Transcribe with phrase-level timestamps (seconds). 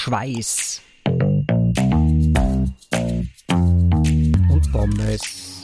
[0.00, 0.80] Schweiß
[4.48, 5.60] und Pommes.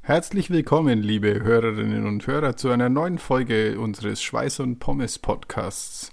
[0.00, 6.10] Herzlich willkommen, liebe Hörerinnen und Hörer, zu einer neuen Folge unseres Schweiß und Pommes Podcasts.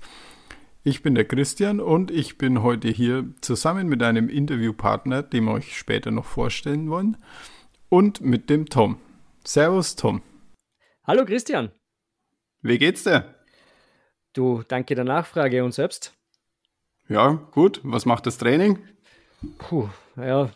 [0.83, 5.53] Ich bin der Christian und ich bin heute hier zusammen mit einem Interviewpartner, den wir
[5.53, 7.15] euch später noch vorstellen wollen,
[7.87, 8.99] und mit dem Tom.
[9.45, 10.21] Servus, Tom.
[11.05, 11.71] Hallo, Christian.
[12.61, 13.36] Wie geht's dir?
[14.37, 16.13] Du, danke der Nachfrage und selbst?
[17.09, 17.81] Ja, gut.
[17.83, 18.77] Was macht das Training?
[19.57, 20.51] Puh, ja,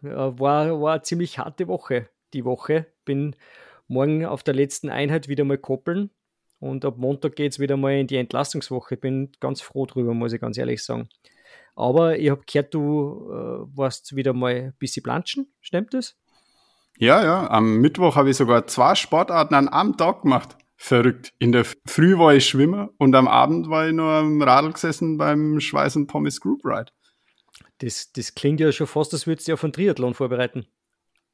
[0.00, 2.08] war, war eine ziemlich harte Woche.
[2.32, 2.86] Die Woche.
[3.04, 3.34] Bin
[3.88, 6.10] morgen auf der letzten Einheit wieder mal koppeln
[6.60, 8.96] und ab Montag geht es wieder mal in die Entlastungswoche.
[8.96, 11.08] Bin ganz froh drüber, muss ich ganz ehrlich sagen.
[11.74, 15.52] Aber ich habe gehört, du äh, warst wieder mal ein bisschen planschen.
[15.60, 16.16] Stimmt das?
[16.98, 17.50] Ja, ja.
[17.50, 21.32] Am Mittwoch habe ich sogar zwei Sportarten an einem Tag gemacht verrückt.
[21.38, 25.18] In der Früh war ich Schwimmer und am Abend war ich nur am Radl gesessen
[25.18, 26.92] beim Schweiß und Pommes Group Ride.
[27.78, 30.66] Das, das klingt ja schon fast, als würdest du auf einen Triathlon vorbereiten.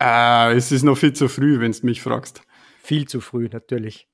[0.01, 2.43] Äh, es ist noch viel zu früh, wenn du mich fragst.
[2.83, 4.09] Viel zu früh, natürlich.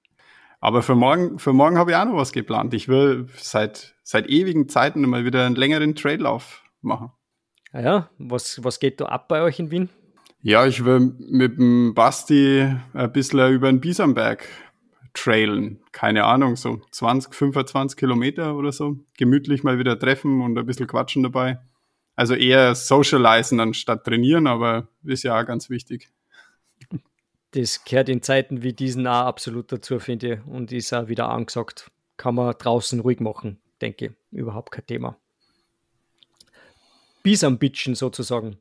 [0.60, 2.74] Aber für morgen, für morgen habe ich auch noch was geplant.
[2.74, 7.12] Ich will seit, seit ewigen Zeiten mal wieder einen längeren Traillauf machen.
[7.72, 9.90] Ah ja, was, was geht da ab bei euch in Wien?
[10.40, 14.46] Ja, ich will mit dem Basti ein bisschen über den Bisamberg
[15.16, 15.80] trailen.
[15.92, 18.96] Keine Ahnung, so 20, 25 Kilometer oder so.
[19.16, 21.58] Gemütlich mal wieder treffen und ein bisschen quatschen dabei.
[22.14, 26.10] Also eher socialisen anstatt trainieren, aber ist ja auch ganz wichtig.
[27.52, 30.46] Das gehört in Zeiten wie diesen auch absolut dazu, finde ich.
[30.46, 31.90] Und ist auch wieder angesagt.
[32.16, 34.12] Kann man draußen ruhig machen, denke ich.
[34.30, 35.18] Überhaupt kein Thema.
[37.22, 38.56] Bis am Bitchen sozusagen.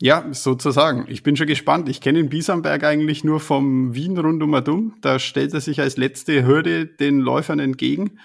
[0.00, 1.06] Ja, sozusagen.
[1.08, 1.88] Ich bin schon gespannt.
[1.88, 6.44] Ich kenne den Biesamberg eigentlich nur vom Wien rundum Da stellt er sich als letzte
[6.44, 8.18] Hürde den Läufern entgegen.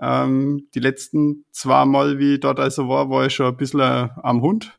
[0.00, 3.80] Ähm, die letzten zwei Mal, wie ich dort also war, war ich schon ein bisschen
[3.80, 4.78] äh, am Hund.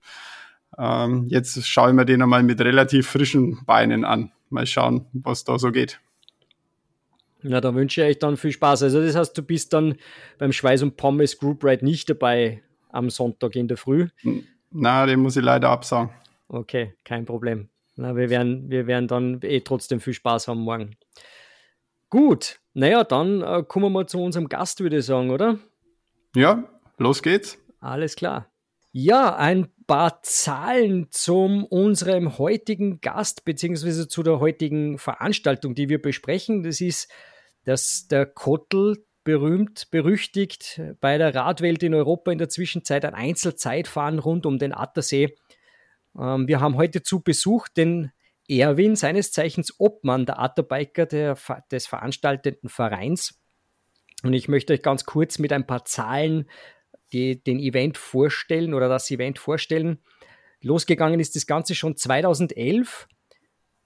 [0.77, 4.31] Ähm, jetzt schaue ich mir den einmal mit relativ frischen Beinen an.
[4.49, 5.99] Mal schauen, was da so geht.
[7.41, 8.83] Na, da wünsche ich euch dann viel Spaß.
[8.83, 9.95] Also das heißt, du bist dann
[10.37, 14.07] beim Schweiß und Pommes Group Ride nicht dabei am Sonntag in der Früh?
[14.71, 16.11] Na, den muss ich leider absagen.
[16.49, 17.69] Okay, kein Problem.
[17.95, 20.97] Na, wir, werden, wir werden dann eh trotzdem viel Spaß haben morgen.
[22.09, 25.59] Gut, naja, dann äh, kommen wir mal zu unserem Gast, würde ich sagen, oder?
[26.35, 26.67] Ja,
[26.97, 27.59] los geht's.
[27.79, 28.51] Alles klar.
[28.91, 36.01] Ja, ein paar Zahlen zu unserem heutigen Gast, beziehungsweise zu der heutigen Veranstaltung, die wir
[36.01, 36.63] besprechen.
[36.63, 37.11] Das ist,
[37.65, 44.17] dass der Kottel berühmt, berüchtigt bei der Radwelt in Europa in der Zwischenzeit ein Einzelzeitfahren
[44.17, 45.35] rund um den Attersee
[46.19, 48.11] wir haben heute zu Besuch den
[48.49, 53.39] Erwin, seines Zeichens Obmann der Atterbiker des veranstaltenden Vereins.
[54.23, 56.49] Und ich möchte euch ganz kurz mit ein paar Zahlen
[57.13, 59.99] die, den Event vorstellen oder das Event vorstellen.
[60.61, 63.07] Losgegangen ist das Ganze schon 2011.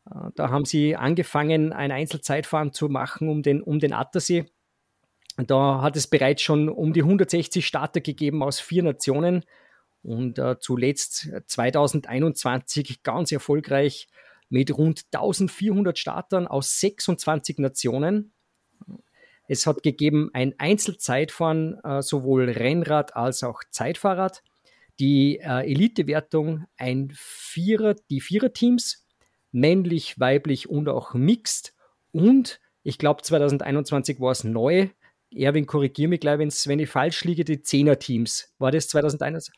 [0.10, 4.46] Äh, da haben sie angefangen, ein Einzelzeitfahren zu machen um den, um den Attersee.
[5.38, 9.44] Da hat es bereits schon um die 160 Starter gegeben aus vier Nationen.
[10.04, 14.10] Und äh, zuletzt 2021 äh, ganz erfolgreich
[14.50, 18.34] mit rund 1400 Startern aus 26 Nationen.
[19.48, 24.44] Es hat gegeben ein Einzelzeitfahren, äh, sowohl Rennrad als auch Zeitfahrrad.
[25.00, 29.08] Die äh, Elitewertung ein Vierer, die Viererteams,
[29.52, 31.74] männlich, weiblich und auch mixed.
[32.12, 34.90] Und ich glaube, 2021 war es neu.
[35.34, 38.54] Erwin, korrigiere mich gleich, wenn ich falsch liege, die Zehner-Teams.
[38.60, 39.54] War das 2021?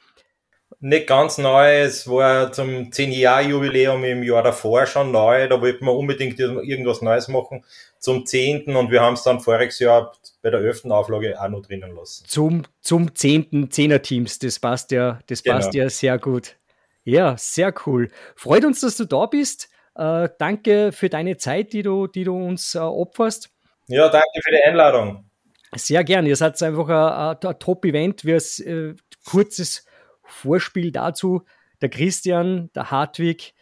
[0.79, 1.81] Nicht ganz neu.
[1.81, 5.47] Es war zum 10-Jahr-Jubiläum im Jahr davor schon neu.
[5.47, 7.63] Da wollten wir unbedingt irgendwas Neues machen
[7.99, 8.75] zum 10.
[8.75, 10.85] Und wir haben es dann voriges Jahr bei der 11.
[10.85, 12.25] Auflage auch noch drinnen lassen.
[12.27, 13.71] Zum, zum 10.
[13.71, 14.39] Zehner-Teams.
[14.39, 15.57] Das passt ja, das genau.
[15.57, 16.55] passt ja sehr gut.
[17.03, 18.09] Ja, sehr cool.
[18.35, 19.69] Freut uns, dass du da bist.
[19.95, 23.49] Äh, danke für deine Zeit, die du, die du uns äh, opferst.
[23.87, 25.29] Ja, danke für die Einladung.
[25.75, 26.25] Sehr gern.
[26.25, 28.25] Ihr seid einfach ein, ein, ein Top-Event.
[28.25, 28.95] Wir äh,
[29.25, 29.85] kurzes
[30.25, 31.43] Vorspiel dazu.
[31.81, 33.53] Der Christian, der Hartwig,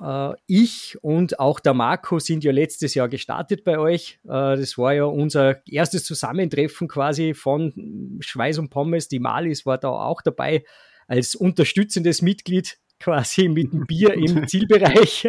[0.00, 4.18] äh, ich und auch der Marco sind ja letztes Jahr gestartet bei euch.
[4.24, 9.08] Äh, das war ja unser erstes Zusammentreffen quasi von Schweiß und Pommes.
[9.08, 10.64] Die Malis war da auch dabei
[11.06, 15.28] als unterstützendes Mitglied quasi mit dem Bier im Zielbereich.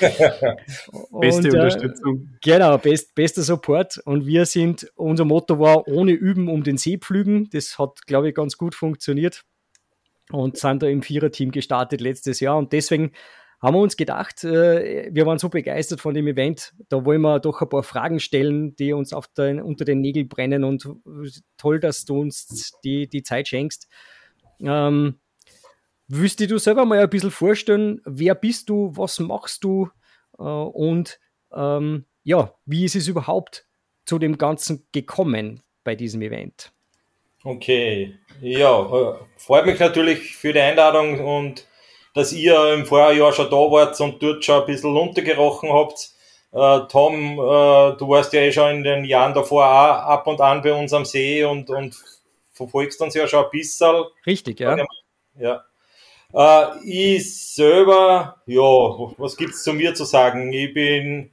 [0.00, 0.54] Beste
[1.10, 2.28] und, äh, Unterstützung.
[2.42, 3.98] Genau, best, bester Support.
[4.04, 7.50] Und wir sind, unser Motto war, ohne Üben um den See pflügen.
[7.50, 9.44] Das hat, glaube ich, ganz gut funktioniert
[10.30, 12.56] und sind da im Viererteam gestartet letztes Jahr.
[12.56, 13.12] Und deswegen
[13.60, 17.40] haben wir uns gedacht, äh, wir waren so begeistert von dem Event, da wollen wir
[17.40, 20.88] doch ein paar Fragen stellen, die uns auf den, unter den Nägeln brennen und
[21.58, 23.88] toll, dass du uns die, die Zeit schenkst.
[24.60, 25.18] Ähm,
[26.12, 29.90] Willst du selber mal ein bisschen vorstellen, wer bist du, was machst du
[30.40, 31.20] äh, und
[31.54, 33.68] ähm, ja, wie ist es überhaupt
[34.06, 36.72] zu dem Ganzen gekommen bei diesem Event?
[37.44, 41.68] Okay, ja, äh, freut mich natürlich für die Einladung und
[42.12, 46.10] dass ihr im Vorjahr schon da wart und dort schon ein bisschen runtergerochen habt.
[46.50, 50.40] Äh, Tom, äh, du warst ja eh schon in den Jahren davor auch ab und
[50.40, 51.94] an bei uns am See und, und
[52.50, 54.06] verfolgst uns ja schon ein bisschen.
[54.26, 54.76] Richtig, ja.
[55.38, 55.64] Ja.
[56.32, 60.52] Äh, ich selber, ja, was gibt's zu mir zu sagen?
[60.52, 61.30] Ich bin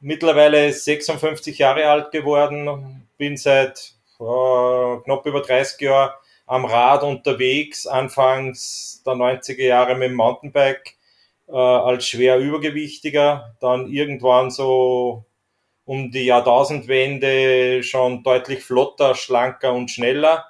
[0.00, 6.12] mittlerweile 56 Jahre alt geworden, bin seit äh, knapp über 30 Jahren
[6.46, 10.96] am Rad unterwegs, anfangs der 90er Jahre mit dem Mountainbike
[11.48, 15.24] äh, als schwer Übergewichtiger, dann irgendwann so
[15.86, 20.44] um die Jahrtausendwende schon deutlich flotter, schlanker und schneller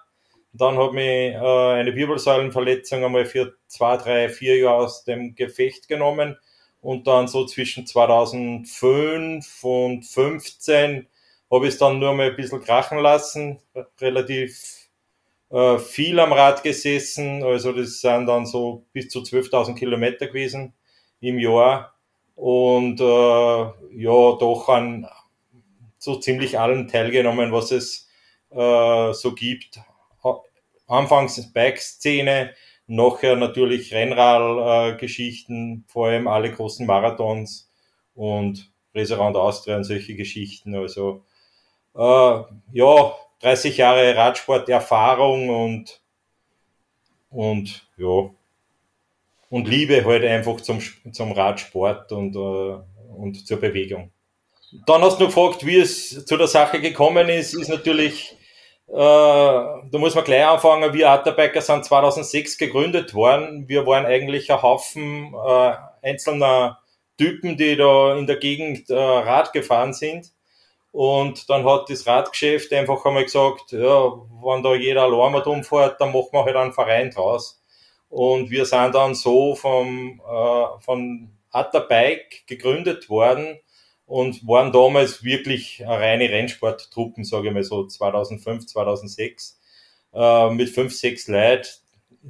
[0.56, 5.88] dann hat mich äh, eine Wirbelsäulenverletzung einmal für zwei, drei, vier Jahre aus dem Gefecht
[5.88, 6.36] genommen.
[6.80, 11.08] Und dann so zwischen 2005 und 15
[11.50, 13.58] habe ich es dann nur mal ein bisschen krachen lassen,
[14.00, 14.88] relativ
[15.50, 17.42] äh, viel am Rad gesessen.
[17.42, 20.72] Also das sind dann so bis zu 12.000 Kilometer gewesen
[21.20, 21.94] im Jahr.
[22.36, 23.72] Und äh, ja,
[24.36, 25.08] doch an
[25.98, 28.08] so ziemlich allen teilgenommen, was es
[28.50, 29.80] äh, so gibt
[30.86, 32.54] anfangs Bike-Szene,
[32.86, 37.70] nachher natürlich Rennrad-Geschichten, vor allem alle großen Marathons
[38.14, 40.74] und Restaurant Austria und solche Geschichten.
[40.74, 41.24] Also
[41.96, 42.42] äh,
[42.72, 46.00] ja, 30 Jahre Radsport-Erfahrung und,
[47.30, 48.30] und ja,
[49.50, 50.80] und Liebe halt einfach zum,
[51.12, 52.78] zum Radsport und, äh,
[53.16, 54.10] und zur Bewegung.
[54.86, 58.33] Dann hast du gefragt, wie es zu der Sache gekommen ist, ist natürlich
[58.88, 60.92] äh, da muss man gleich anfangen.
[60.92, 63.68] Wir Atterbiker sind 2006 gegründet worden.
[63.68, 65.72] Wir waren eigentlich ein Haufen äh,
[66.02, 66.80] einzelner
[67.16, 70.32] Typen, die da in der Gegend äh, Rad gefahren sind.
[70.92, 76.12] Und dann hat das Radgeschäft einfach einmal gesagt, ja, wenn da jeder allein umfährt, dann
[76.12, 77.60] machen wir halt einen Verein draus.
[78.08, 83.58] Und wir sind dann so vom, äh, von Atterbike gegründet worden
[84.06, 89.58] und waren damals wirklich eine reine Rennsporttruppen, sage ich mal so 2005, 2006.
[90.12, 91.68] Äh, mit fünf, sechs Leuten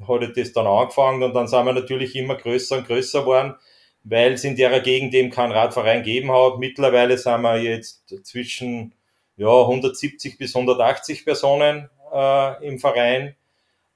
[0.09, 3.55] hat das dann angefangen und dann sind wir natürlich immer größer und größer geworden,
[4.03, 6.59] weil es in der Gegend eben keinen Radverein gegeben hat.
[6.59, 8.95] Mittlerweile sind wir jetzt zwischen
[9.37, 13.35] ja, 170 bis 180 Personen äh, im Verein.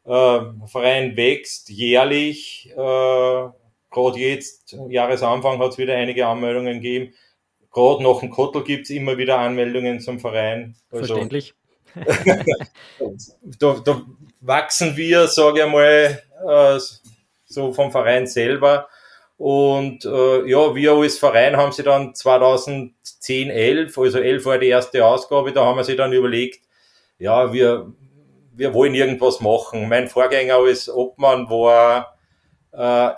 [0.05, 2.71] Äh, Verein wächst jährlich.
[2.73, 3.49] Äh,
[3.91, 7.15] Gerade jetzt, Jahresanfang, hat es wieder einige Anmeldungen gegeben
[7.73, 10.77] gerade nach dem Kottel gibt es immer wieder Anmeldungen zum Verein.
[10.91, 11.55] Also, Verständlich.
[13.59, 14.03] da, da
[14.41, 16.79] wachsen wir, sage ich mal, äh,
[17.47, 18.89] so vom Verein selber.
[19.37, 24.67] Und äh, ja, wir als Verein haben sie dann 2010, 11, also 11 war die
[24.67, 26.61] erste Ausgabe, da haben wir sich dann überlegt,
[27.19, 27.93] ja, wir,
[28.53, 29.89] wir wollen irgendwas machen.
[29.89, 32.19] Mein Vorgänger als Obmann war
[32.73, 33.11] äh,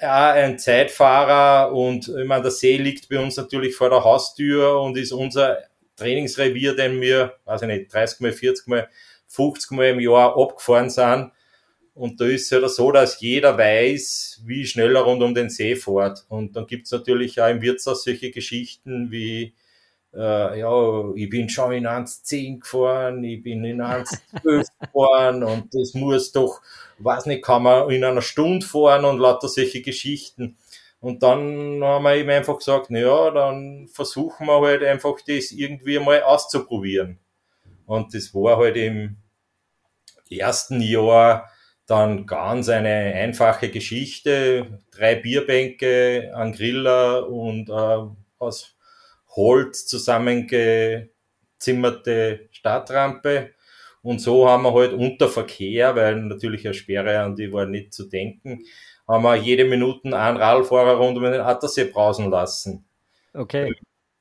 [0.00, 4.80] ja, ein Zeitfahrer und ich meine, der See liegt bei uns natürlich vor der Haustür
[4.80, 5.58] und ist unser
[5.96, 8.88] Trainingsrevier, den wir, weiß ich nicht, 30 mal, 40 mal,
[9.28, 11.30] 50 mal im Jahr abgefahren sind.
[11.94, 15.48] Und da ist es halt so, dass jeder weiß, wie schnell er rund um den
[15.48, 16.24] See fährt.
[16.28, 19.54] Und dann gibt's natürlich auch im Wirtshaus solche Geschichten wie,
[20.16, 25.94] äh, ja, ich bin schon in 1,10 gefahren, ich bin in 1,12 gefahren und das
[25.94, 26.60] muss doch,
[26.98, 30.56] weiß nicht, kann man in einer Stunde fahren und lauter solche Geschichten.
[31.00, 35.50] Und dann haben wir eben einfach gesagt, na ja, dann versuchen wir halt einfach das
[35.52, 37.18] irgendwie mal auszuprobieren.
[37.86, 39.16] Und das war halt im
[40.30, 41.50] ersten Jahr
[41.86, 44.78] dann ganz eine einfache Geschichte.
[44.90, 48.06] Drei Bierbänke, ein Griller und äh,
[48.38, 48.73] aus
[49.36, 53.50] Holz zusammengezimmerte Stadtrampe.
[54.02, 57.94] Und so haben wir halt unter Verkehr, weil natürlich eine Sperre an die war nicht
[57.94, 58.64] zu denken,
[59.08, 62.84] haben wir jede Minute einen Radfahrer rund um den Attersee brausen lassen.
[63.32, 63.74] Okay.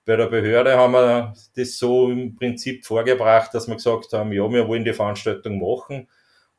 [0.06, 4.50] Bei der Behörde haben wir das so im Prinzip vorgebracht, dass wir gesagt haben, ja,
[4.50, 6.08] wir wollen die Veranstaltung machen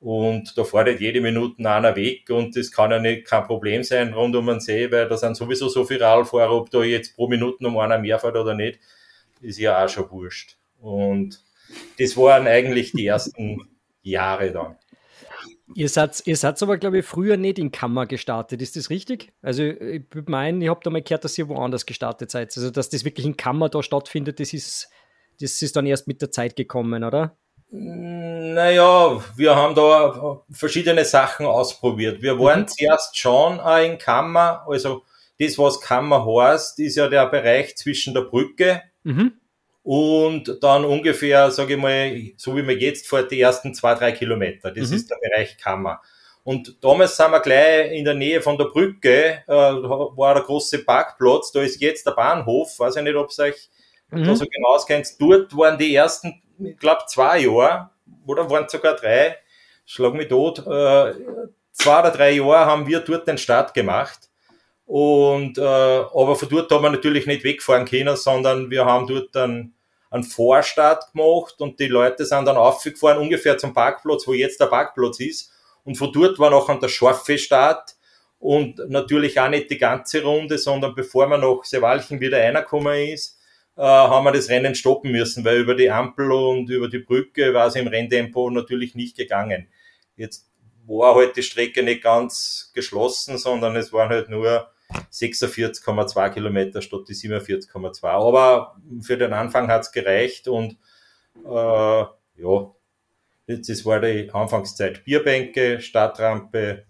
[0.04, 4.12] und da fährt jede Minute einer weg und das kann ja nicht kein Problem sein
[4.12, 7.26] rund um den See, weil da sind sowieso so viele Radfahrer, ob da jetzt pro
[7.26, 8.78] Minute um einer mehr fährt oder nicht,
[9.40, 10.58] ist ja auch schon wurscht.
[10.78, 11.42] Und
[11.98, 13.66] das waren eigentlich die ersten
[14.02, 14.76] Jahre dann.
[15.74, 19.32] Ihr seid, ihr seid aber, glaube ich, früher nicht in Kammer gestartet, ist das richtig?
[19.40, 22.54] Also ich meine, ich habe da mal gehört, dass ihr woanders gestartet seid.
[22.54, 24.90] Also dass das wirklich in Kammer da stattfindet, das ist,
[25.40, 27.38] das ist dann erst mit der Zeit gekommen, oder?
[27.70, 32.22] Naja, wir haben da verschiedene Sachen ausprobiert.
[32.22, 32.68] Wir waren mhm.
[32.68, 35.02] zuerst schon in Kammer, also
[35.40, 39.32] das, was Kammer heißt, ist ja der Bereich zwischen der Brücke mhm.
[39.82, 44.12] und dann ungefähr, sage ich mal, so wie man jetzt fährt, die ersten zwei, drei
[44.12, 44.70] Kilometer.
[44.70, 44.96] Das mhm.
[44.96, 46.00] ist der Bereich Kammer.
[46.44, 50.84] Und damals sind wir gleich in der Nähe von der Brücke, äh, war der große
[50.84, 53.70] Parkplatz, da ist jetzt der Bahnhof, weiß ich nicht, ob es euch
[54.10, 54.24] mhm.
[54.24, 55.08] da so genau auskennt.
[55.18, 57.90] Dort waren die ersten, ich glaube, zwei Jahre,
[58.26, 59.36] oder waren sogar drei,
[59.84, 61.14] schlag mich tot, äh,
[61.72, 64.30] zwei oder drei Jahre haben wir dort den Start gemacht.
[64.86, 69.34] Und äh, aber von dort haben wir natürlich nicht wegfahren können, sondern wir haben dort
[69.34, 69.74] dann
[70.10, 74.66] einen Vorstart gemacht und die Leute sind dann aufgefahren, ungefähr zum Parkplatz, wo jetzt der
[74.66, 75.50] Parkplatz ist.
[75.84, 77.96] Und von dort war noch der scharfe Start
[78.38, 83.38] und natürlich auch nicht die ganze Runde, sondern bevor man nach Sewalchen wieder reingekommen ist,
[83.76, 87.52] äh, haben wir das Rennen stoppen müssen, weil über die Ampel und über die Brücke
[87.54, 89.68] war es im Renntempo natürlich nicht gegangen.
[90.16, 90.50] Jetzt
[90.86, 94.70] war halt die Strecke nicht ganz geschlossen, sondern es waren halt nur
[95.12, 98.06] 46,2 Kilometer statt die 47,2.
[98.06, 100.76] Aber für den Anfang hat's gereicht und
[101.44, 102.04] äh,
[102.36, 102.70] ja,
[103.46, 105.04] das war die Anfangszeit.
[105.04, 106.86] Bierbänke, Stadtrampe,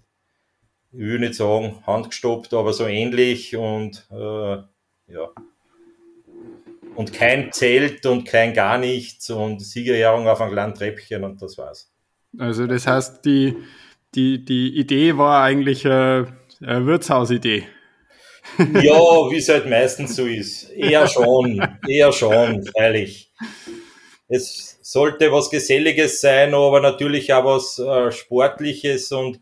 [0.93, 4.57] ich will nicht sagen handgestoppt, aber so ähnlich und äh,
[5.12, 5.31] ja.
[6.94, 11.58] Und kein Zelt und kein gar nichts und Siegerehrung auf einem kleinen Treppchen und das
[11.58, 11.90] war's.
[12.38, 13.56] Also das heißt, die,
[14.14, 17.66] die, die Idee war eigentlich eine, eine Wirtshausidee.
[18.58, 18.92] Ja,
[19.30, 20.70] wie es halt meistens so ist.
[20.70, 23.32] Eher schon, eher schon, freilich.
[24.28, 29.40] Es sollte was Geselliges sein, aber natürlich auch was äh, Sportliches und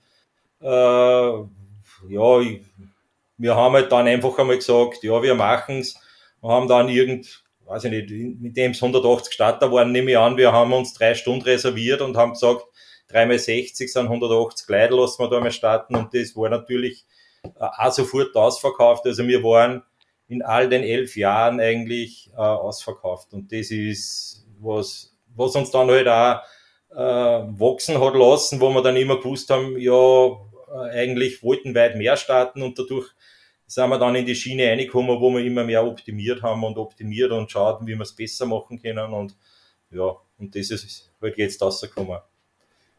[0.61, 0.66] äh,
[2.09, 2.61] ja, ich,
[3.37, 5.97] wir haben halt dann einfach einmal gesagt, ja, wir machen's.
[6.40, 7.42] Wir haben dann irgend,
[7.73, 10.93] weiß ich nicht, mit dem es 180 Starter waren, nehme ich an, wir haben uns
[10.93, 12.64] drei Stunden reserviert und haben gesagt,
[13.09, 17.07] dreimal 60 sind 180 Leute, lassen wir da mal starten und das war natürlich
[17.59, 19.07] auch sofort ausverkauft.
[19.07, 19.83] Also wir waren
[20.29, 23.33] in all den elf Jahren eigentlich äh, ausverkauft.
[23.33, 26.43] Und das ist was, was uns dann halt auch
[26.91, 31.97] äh, wachsen hat lassen, wo wir dann immer gewusst haben, ja, äh, eigentlich wollten weit
[31.97, 33.11] mehr starten und dadurch
[33.75, 37.33] sind wir dann in die Schiene reingekommen, wo wir immer mehr optimiert haben und optimiert
[37.33, 39.12] und schauten, wie wir es besser machen können.
[39.14, 39.35] Und
[39.91, 42.19] ja, und das ist halt jetzt rausgekommen,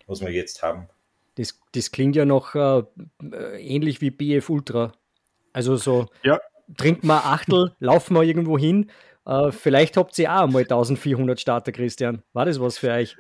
[0.08, 0.88] was wir jetzt haben.
[1.36, 2.84] Das, das klingt ja noch äh,
[3.60, 4.94] ähnlich wie BF Ultra.
[5.52, 6.40] Also so, ja.
[6.76, 8.90] trinkt mal Achtel, laufen wir irgendwo hin.
[9.28, 12.24] Äh, vielleicht habt ihr auch einmal 1400 Starter, Christian.
[12.34, 13.16] War das was für euch?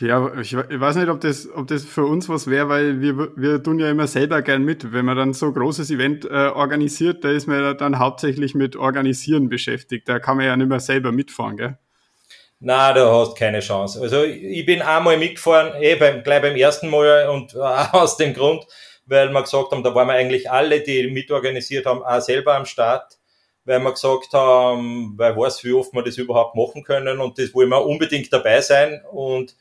[0.00, 3.16] Ja, ich, ich weiß nicht, ob das, ob das für uns was wäre, weil wir,
[3.36, 4.92] wir tun ja immer selber gern mit.
[4.92, 8.76] Wenn man dann so großes Event äh, organisiert, da ist man ja dann hauptsächlich mit
[8.76, 10.08] Organisieren beschäftigt.
[10.08, 11.78] Da kann man ja nicht mehr selber mitfahren, gell?
[12.58, 14.00] Na, du hast keine Chance.
[14.00, 18.34] Also ich bin einmal mitgefahren, eh beim, gleich beim ersten Mal und äh, aus dem
[18.34, 18.66] Grund,
[19.06, 22.64] weil wir gesagt haben, da waren wir eigentlich alle, die mitorganisiert haben, auch selber am
[22.64, 23.18] Start,
[23.64, 27.54] weil wir gesagt haben, wer weiß, wie oft wir das überhaupt machen können und das
[27.54, 29.54] wollen wir unbedingt dabei sein und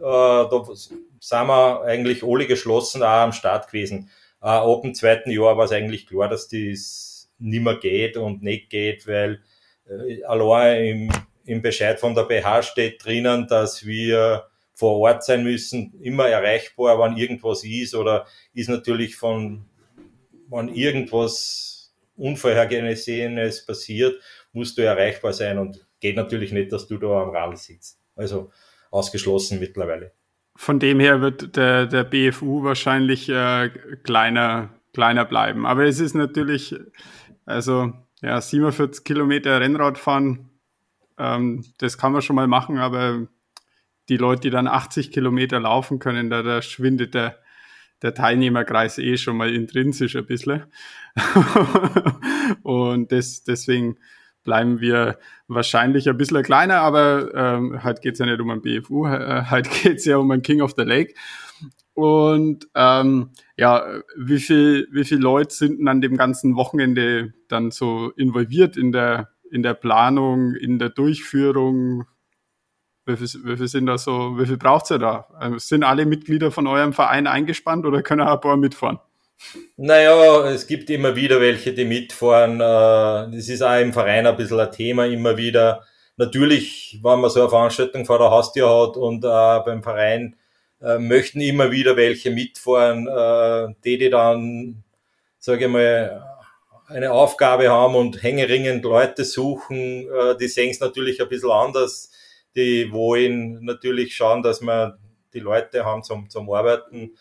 [0.00, 4.10] da sind wir eigentlich alle geschlossen auch am Start gewesen.
[4.42, 8.42] Äh, ab dem zweiten Jahr war es eigentlich klar, dass das nicht mehr geht und
[8.42, 9.42] nicht geht, weil
[9.88, 11.10] äh, allein im
[11.50, 16.98] im Bescheid von der BH steht drinnen, dass wir vor Ort sein müssen, immer erreichbar,
[16.98, 19.66] wann irgendwas ist oder ist natürlich von,
[20.48, 24.20] wann irgendwas Unvorhergesehenes passiert,
[24.52, 27.98] musst du erreichbar sein und geht natürlich nicht, dass du da am Rad sitzt.
[28.14, 28.50] Also
[28.90, 30.12] ausgeschlossen mittlerweile.
[30.56, 33.70] Von dem her wird der, der BFU wahrscheinlich äh,
[34.02, 35.64] kleiner, kleiner bleiben.
[35.66, 36.74] Aber es ist natürlich,
[37.46, 40.50] also ja, 47 Kilometer Rennrad fahren
[41.20, 43.26] ähm, das kann man schon mal machen, aber
[44.08, 47.38] die Leute, die dann 80 Kilometer laufen können, da, da schwindet der,
[48.00, 50.64] der Teilnehmerkreis eh schon mal intrinsisch ein bisschen.
[52.62, 53.98] und das, deswegen
[54.42, 55.18] bleiben wir
[55.48, 59.68] wahrscheinlich ein bisschen kleiner, aber ähm, halt geht's ja nicht um ein BFU, äh, halt
[59.82, 61.14] geht's ja um ein King of the Lake.
[61.94, 63.84] Und ähm, ja,
[64.16, 68.92] wie viel, wie viele Leute sind denn an dem ganzen Wochenende dann so involviert in
[68.92, 72.04] der in der Planung, in der Durchführung?
[73.06, 75.26] Wie viel, wie viel sind da so, wie viel braucht ihr da?
[75.34, 78.98] Also sind alle Mitglieder von eurem Verein eingespannt oder können auch ein paar mitfahren?
[79.76, 82.56] Naja, es gibt immer wieder welche, die mitfahren.
[82.60, 85.84] Äh, das ist auch im Verein ein bisschen ein Thema immer wieder.
[86.16, 90.36] Natürlich, wenn man so eine Veranstaltung vor der Haustür hat und äh, beim Verein
[90.82, 94.84] äh, möchten immer wieder welche mitfahren, äh, die, die dann,
[95.38, 96.22] sage ich mal,
[96.86, 102.10] eine Aufgabe haben und hängeringend Leute suchen, äh, die sehen es natürlich ein bisschen anders.
[102.56, 104.98] Die wollen natürlich schauen, dass man
[105.32, 107.12] die Leute haben zum, zum Arbeiten.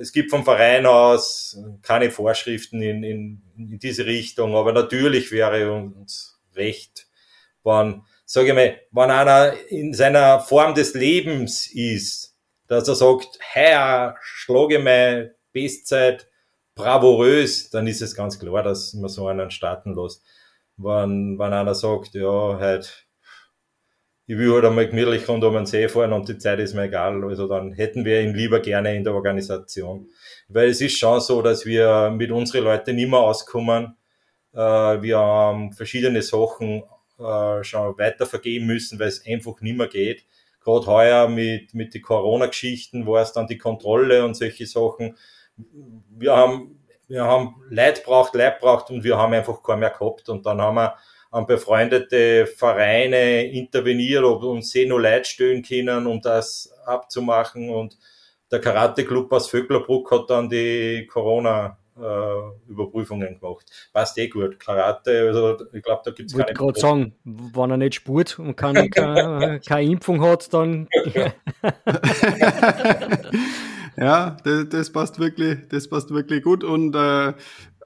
[0.00, 5.70] Es gibt vom Verein aus keine Vorschriften in, in, in diese Richtung, aber natürlich wäre
[5.70, 7.06] uns recht,
[7.64, 12.34] wenn, sage ich mal, wenn einer in seiner Form des Lebens ist,
[12.66, 16.26] dass er sagt, hey, schlage meine Bestzeit
[16.74, 20.24] bravourös, dann ist es ganz klar, dass man so einen starten lässt.
[20.76, 23.06] Wenn, wenn einer sagt, ja, halt,
[24.30, 26.84] ich will halt einmal gemütlich rund um den See fahren und die Zeit ist mir
[26.84, 30.08] egal, also dann hätten wir ihn lieber gerne in der Organisation.
[30.46, 33.96] Weil es ist schon so, dass wir mit unseren Leuten nicht mehr auskommen.
[34.52, 36.84] Äh, wir haben verschiedene Sachen
[37.18, 40.24] äh, schon weiter vergeben müssen, weil es einfach nicht mehr geht.
[40.60, 45.16] Gerade heuer mit, mit den Corona-Geschichten war es dann die Kontrolle und solche Sachen
[46.08, 50.28] wir haben, wir haben Leid braucht, Leid braucht und wir haben einfach keinen mehr gehabt.
[50.28, 50.96] Und dann haben wir
[51.30, 57.70] an befreundete Vereine interveniert, ob uns sie nur Leid stellen können, um das abzumachen.
[57.70, 57.96] Und
[58.50, 63.66] der Karate-Club aus Vöcklerbruck hat dann die Corona äh, Überprüfungen gemacht.
[63.92, 64.58] Passt eh gut.
[64.58, 66.50] Karate, also ich glaube, da gibt es keine.
[66.50, 70.88] Ich wollte gerade sagen, wenn er nicht spurt und keine, keine, keine Impfung hat, dann.
[73.96, 77.34] Ja, das, das, passt wirklich, das passt wirklich gut und äh,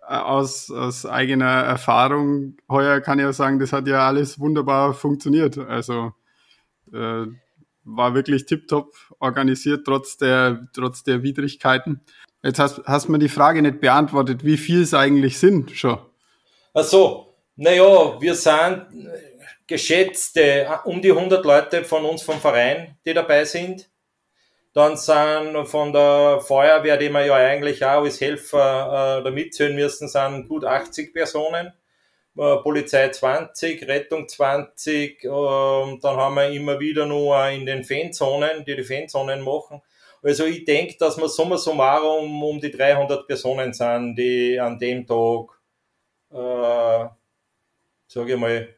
[0.06, 5.58] aus, aus eigener Erfahrung heuer kann ich auch sagen, das hat ja alles wunderbar funktioniert.
[5.58, 6.12] Also
[6.92, 7.26] äh,
[7.84, 12.00] war wirklich tiptop organisiert, trotz der, trotz der Widrigkeiten.
[12.42, 15.98] Jetzt hast, hast mir die Frage nicht beantwortet, wie viel es eigentlich sind schon.
[16.72, 18.86] Ach so, naja, wir sind
[19.66, 23.88] geschätzte um die 100 Leute von uns vom Verein, die dabei sind.
[24.74, 29.74] Dann sind von der Feuerwehr, die wir ja eigentlich auch als Helfer äh, da mitzählen
[29.74, 31.72] müssen, sind gut 80 Personen.
[32.36, 38.64] Äh, Polizei 20, Rettung 20, äh, dann haben wir immer wieder nur in den Fanzonen,
[38.66, 39.80] die die Fanzonen machen.
[40.20, 45.06] Also ich denke, dass wir summa summarum um die 300 Personen sind, die an dem
[45.06, 45.50] Tag,
[46.32, 47.08] äh,
[48.08, 48.68] sage ich mal,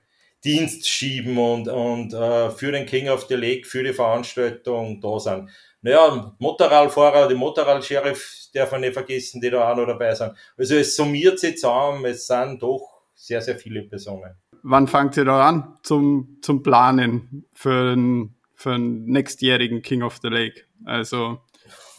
[0.45, 5.19] Dienst schieben und, und äh, für den King of the Lake, für die Veranstaltung da
[5.19, 5.49] sind.
[5.87, 10.33] Naja, Motorradfahrer, die Motorrad-Sheriff darf man nicht vergessen, die da auch noch dabei sind.
[10.59, 14.35] Also es summiert sich zusammen, es sind doch sehr, sehr viele Personen.
[14.65, 20.19] Wann fangt ihr da an zum, zum Planen für den, für den nächstjährigen King of
[20.23, 20.65] the Lake?
[20.87, 21.39] Also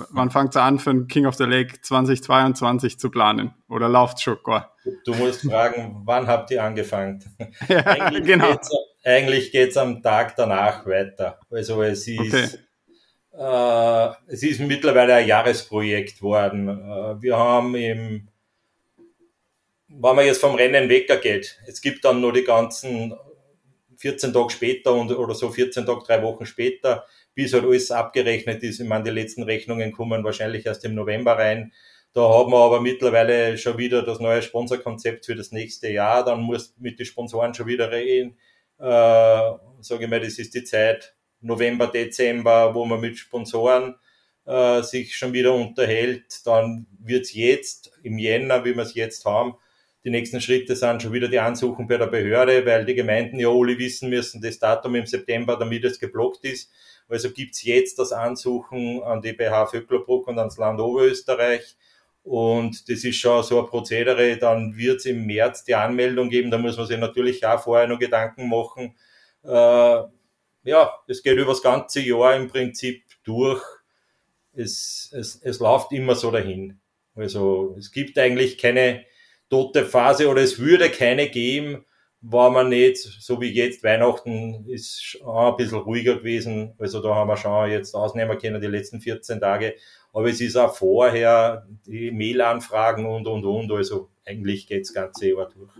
[0.09, 3.53] wann fangt ihr an für den King of the Lake 2022 zu planen?
[3.69, 4.75] Oder läuft schon gar?
[5.05, 7.23] Du musst fragen, wann habt ihr angefangen?
[7.69, 8.51] Ja, eigentlich genau.
[8.51, 8.69] Geht's,
[9.05, 11.39] eigentlich geht es am Tag danach weiter.
[11.49, 12.47] Also es ist, okay.
[13.37, 16.69] Äh, es ist mittlerweile ein Jahresprojekt worden.
[16.69, 18.27] Äh, wir haben im,
[19.87, 23.15] wenn man jetzt vom Rennen weggeht, es gibt dann nur die ganzen
[23.97, 28.63] 14 Tage später und, oder so 14 Tage, drei Wochen später, bis halt alles abgerechnet
[28.63, 28.79] ist.
[28.79, 31.73] Ich meine, die letzten Rechnungen kommen wahrscheinlich erst im November rein.
[32.13, 36.25] Da haben wir aber mittlerweile schon wieder das neue Sponsorkonzept für das nächste Jahr.
[36.25, 38.37] Dann muss mit den Sponsoren schon wieder reden.
[38.79, 38.83] Äh,
[39.81, 43.95] sage ich mal, das ist die Zeit November, Dezember, wo man mit Sponsoren
[44.45, 46.45] äh, sich schon wieder unterhält.
[46.45, 49.55] Dann wird's jetzt im Jänner, wie wir es jetzt haben,
[50.07, 53.49] die nächsten Schritte sind schon wieder die Ansuchen bei der Behörde, weil die Gemeinden ja
[53.49, 56.71] alle wissen müssen, das Datum im September, damit es geblockt ist.
[57.09, 61.75] Also gibt's jetzt das Ansuchen an die BH Vöcklerbruck und ans Land Oberösterreich.
[62.23, 64.37] Und das ist schon so ein Prozedere.
[64.37, 66.51] Dann wird es im März die Anmeldung geben.
[66.51, 68.95] Da muss man sich natürlich auch vorher noch Gedanken machen.
[69.43, 70.03] Äh,
[70.67, 73.63] ja, es geht über das ganze Jahr im Prinzip durch.
[74.53, 76.79] Es, es, es läuft immer so dahin.
[77.15, 79.05] Also es gibt eigentlich keine
[79.49, 81.85] tote Phase oder es würde keine geben,
[82.19, 86.73] war man nicht, so wie jetzt, Weihnachten ist schon ein bisschen ruhiger gewesen.
[86.79, 89.75] Also da haben wir schon jetzt ausnehmen können die letzten 14 Tage.
[90.11, 93.71] Aber es ist auch vorher die Mail-Anfragen und, und, und.
[93.71, 95.71] Also eigentlich geht das ganze Jahr durch.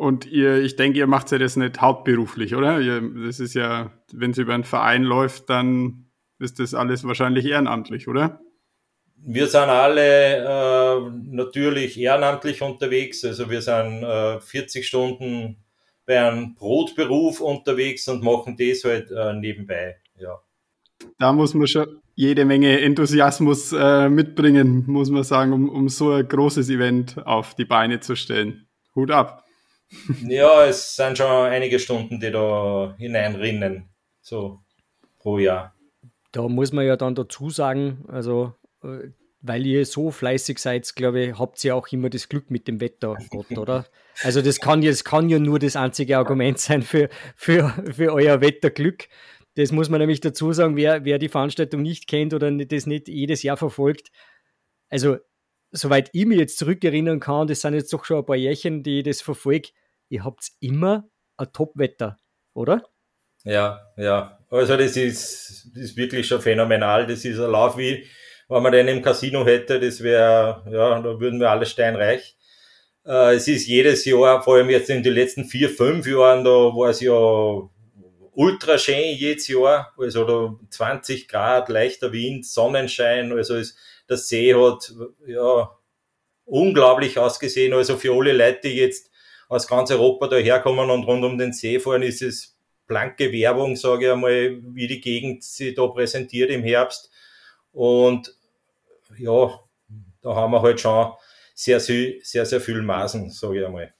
[0.00, 2.80] Und ihr, ich denke, ihr macht ja das nicht hauptberuflich, oder?
[2.80, 6.06] Ihr, das ist ja, wenn es über einen Verein läuft, dann
[6.38, 8.40] ist das alles wahrscheinlich ehrenamtlich, oder?
[9.18, 13.26] Wir sind alle äh, natürlich ehrenamtlich unterwegs.
[13.26, 15.58] Also wir sind äh, 40 Stunden
[16.06, 19.98] bei einem Brotberuf unterwegs und machen das halt äh, nebenbei.
[20.18, 20.40] Ja.
[21.18, 26.12] Da muss man schon jede Menge Enthusiasmus äh, mitbringen, muss man sagen, um, um so
[26.12, 28.66] ein großes Event auf die Beine zu stellen.
[28.94, 29.44] Hut ab.
[30.26, 33.88] Ja, es sind schon einige Stunden, die da hineinrinnen,
[34.20, 34.60] so
[35.18, 35.74] pro Jahr.
[36.32, 39.10] Da muss man ja dann dazu sagen, also äh,
[39.42, 42.80] weil ihr so fleißig seid, glaube ich, habt ihr auch immer das Glück mit dem
[42.80, 43.86] Wetter, Gott, oder?
[44.22, 48.40] Also das kann, das kann ja nur das einzige Argument sein für, für, für euer
[48.40, 49.08] Wetterglück.
[49.54, 53.08] Das muss man nämlich dazu sagen, wer, wer die Veranstaltung nicht kennt oder das nicht
[53.08, 54.10] jedes Jahr verfolgt.
[54.88, 55.16] Also,
[55.72, 59.02] soweit ich mich jetzt zurückerinnern kann, das sind jetzt doch schon ein paar Jährchen, die
[59.02, 59.70] das verfolge,
[60.10, 62.18] ihr habt immer ein Top-Wetter,
[62.52, 62.84] oder?
[63.44, 64.38] Ja, ja.
[64.50, 67.06] Also das ist, das ist wirklich schon phänomenal.
[67.06, 68.06] Das ist ein Lauf wie,
[68.48, 72.36] wenn man den im Casino hätte, das wäre, ja, da würden wir alle steinreich.
[73.06, 76.50] Äh, es ist jedes Jahr, vor allem jetzt in den letzten vier, fünf Jahren, da
[76.50, 77.12] war es ja
[78.32, 83.76] ultra schön jedes Jahr, also da 20 Grad, leichter Wind, Sonnenschein, also es,
[84.08, 84.92] der See hat,
[85.26, 85.70] ja,
[86.44, 89.09] unglaublich ausgesehen, also für alle Leute, die jetzt
[89.50, 94.06] aus ganz Europa daherkommen und rund um den See fahren, ist es blanke Werbung, sage
[94.06, 97.10] ich einmal, wie die Gegend sich da präsentiert im Herbst.
[97.72, 98.32] Und
[99.18, 99.60] ja,
[100.22, 101.12] da haben wir halt schon
[101.52, 103.92] sehr, sehr, sehr, viel Maßen, sage ich einmal.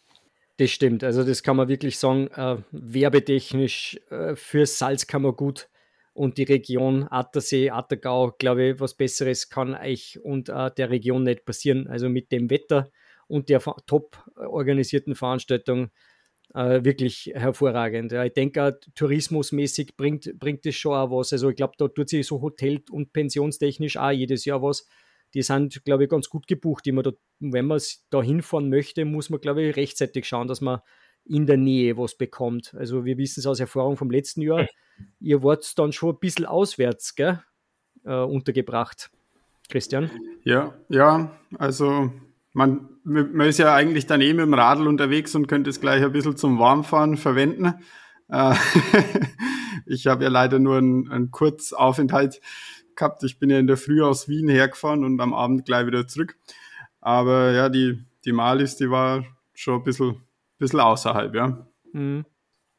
[0.56, 1.02] Das stimmt.
[1.02, 5.68] Also das kann man wirklich sagen, äh, werbetechnisch äh, für Salzkammergut
[6.12, 11.24] und die Region Attersee, Attergau, glaube ich, was Besseres kann euch und äh, der Region
[11.24, 11.88] nicht passieren.
[11.88, 12.92] Also mit dem Wetter
[13.30, 15.90] und der top organisierten Veranstaltung
[16.54, 18.12] äh, wirklich hervorragend.
[18.12, 21.32] Ja, ich denke, tourismusmäßig bringt, bringt das schon auch was.
[21.32, 24.86] Also ich glaube, da tut sich so Hotel- und pensionstechnisch auch jedes Jahr was
[25.34, 26.86] die sind, glaube ich, ganz gut gebucht.
[26.86, 30.80] Immer da, wenn man da hinfahren möchte, muss man, glaube ich, rechtzeitig schauen, dass man
[31.24, 32.74] in der Nähe was bekommt.
[32.74, 34.66] Also wir wissen es aus Erfahrung vom letzten Jahr,
[35.20, 37.42] ihr wart dann schon ein bisschen auswärts gell,
[38.04, 39.10] äh, untergebracht.
[39.68, 40.10] Christian?
[40.42, 42.10] Ja, ja, also
[42.52, 46.36] man, man ist ja eigentlich daneben im Radl unterwegs und könnte es gleich ein bisschen
[46.36, 47.74] zum Warmfahren verwenden.
[48.28, 48.54] Äh,
[49.86, 52.40] ich habe ja leider nur einen, einen Kurzaufenthalt
[52.96, 53.22] gehabt.
[53.22, 56.36] Ich bin ja in der Früh aus Wien hergefahren und am Abend gleich wieder zurück.
[57.00, 60.20] Aber ja, die, die Malis, die war schon ein bisschen,
[60.58, 61.66] bisschen außerhalb, ja.
[61.92, 62.24] Mhm.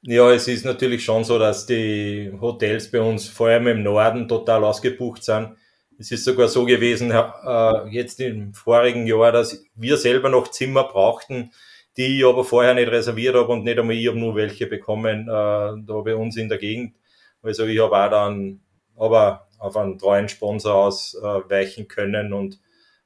[0.03, 4.27] Ja, es ist natürlich schon so, dass die Hotels bei uns vor allem im Norden
[4.27, 5.55] total ausgebucht sind.
[6.01, 10.85] Es ist sogar so gewesen, äh, jetzt im vorigen Jahr, dass wir selber noch Zimmer
[10.85, 11.51] brauchten,
[11.95, 15.27] die ich aber vorher nicht reserviert habe und nicht einmal ich habe nur welche bekommen,
[15.27, 16.95] äh, da bei uns in der Gegend.
[17.43, 18.61] Also ich habe auch dann,
[18.97, 22.55] aber auf einen treuen Sponsor ausweichen können und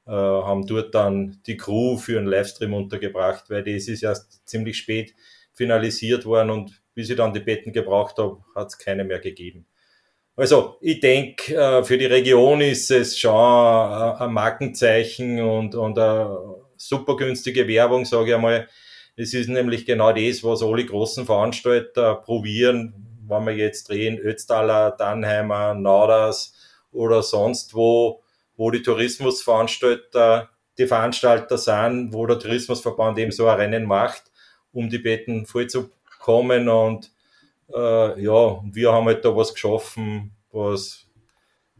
[0.06, 4.78] äh, haben dort dann die Crew für einen Livestream untergebracht, weil das ist erst ziemlich
[4.78, 5.14] spät
[5.52, 9.66] finalisiert worden und bis ich dann die Betten gebraucht habe, hat es keine mehr gegeben.
[10.38, 16.56] Also ich denke, äh, für die Region ist es schon ein Markenzeichen und, und eine
[16.76, 18.68] super günstige Werbung, sage ich einmal.
[19.16, 22.92] Es ist nämlich genau das, was alle großen Veranstalter probieren,
[23.26, 26.52] wenn wir jetzt drehen, Ötztaler, Dannheimer, Nauders
[26.92, 28.22] oder sonst wo,
[28.58, 34.24] wo die Tourismusveranstalter, die Veranstalter sind, wo der Tourismusverband eben so ein Rennen macht,
[34.70, 37.10] um die Betten voll zu kommen und
[37.74, 41.06] äh, ja, wir haben halt da was geschaffen, was,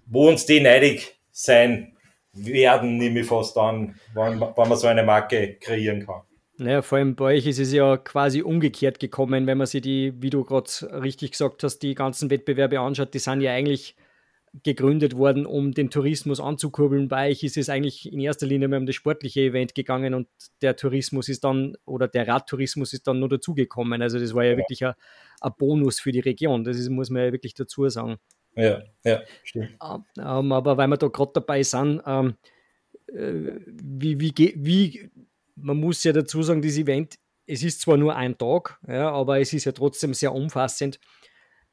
[0.06, 1.96] wo uns die neidig sein
[2.32, 6.22] werden, nehme ich fast an, wenn, wenn man so eine Marke kreieren kann.
[6.58, 10.14] Naja, vor allem bei euch ist es ja quasi umgekehrt gekommen, wenn man sich die,
[10.16, 10.70] wie du gerade
[11.02, 13.94] richtig gesagt hast, die ganzen Wettbewerbe anschaut, die sind ja eigentlich
[14.62, 17.08] gegründet worden, um den Tourismus anzukurbeln.
[17.08, 20.28] Bei euch ist es eigentlich in erster Linie um das sportliche Event gegangen und
[20.62, 24.00] der Tourismus ist dann, oder der Radtourismus ist dann nur dazugekommen.
[24.02, 24.56] Also das war ja, ja.
[24.56, 24.94] wirklich ein,
[25.40, 26.64] ein, Bonus für die Region.
[26.64, 28.16] Das ist, muss man ja wirklich dazu sagen.
[28.54, 29.76] Ja, ja, stimmt.
[30.18, 32.36] Ähm, aber weil wir da gerade dabei sind, ähm,
[33.08, 35.10] äh, wie, wie, wie
[35.56, 37.16] man muss ja dazu sagen, dieses Event,
[37.46, 40.98] es ist zwar nur ein Tag, ja, aber es ist ja trotzdem sehr umfassend.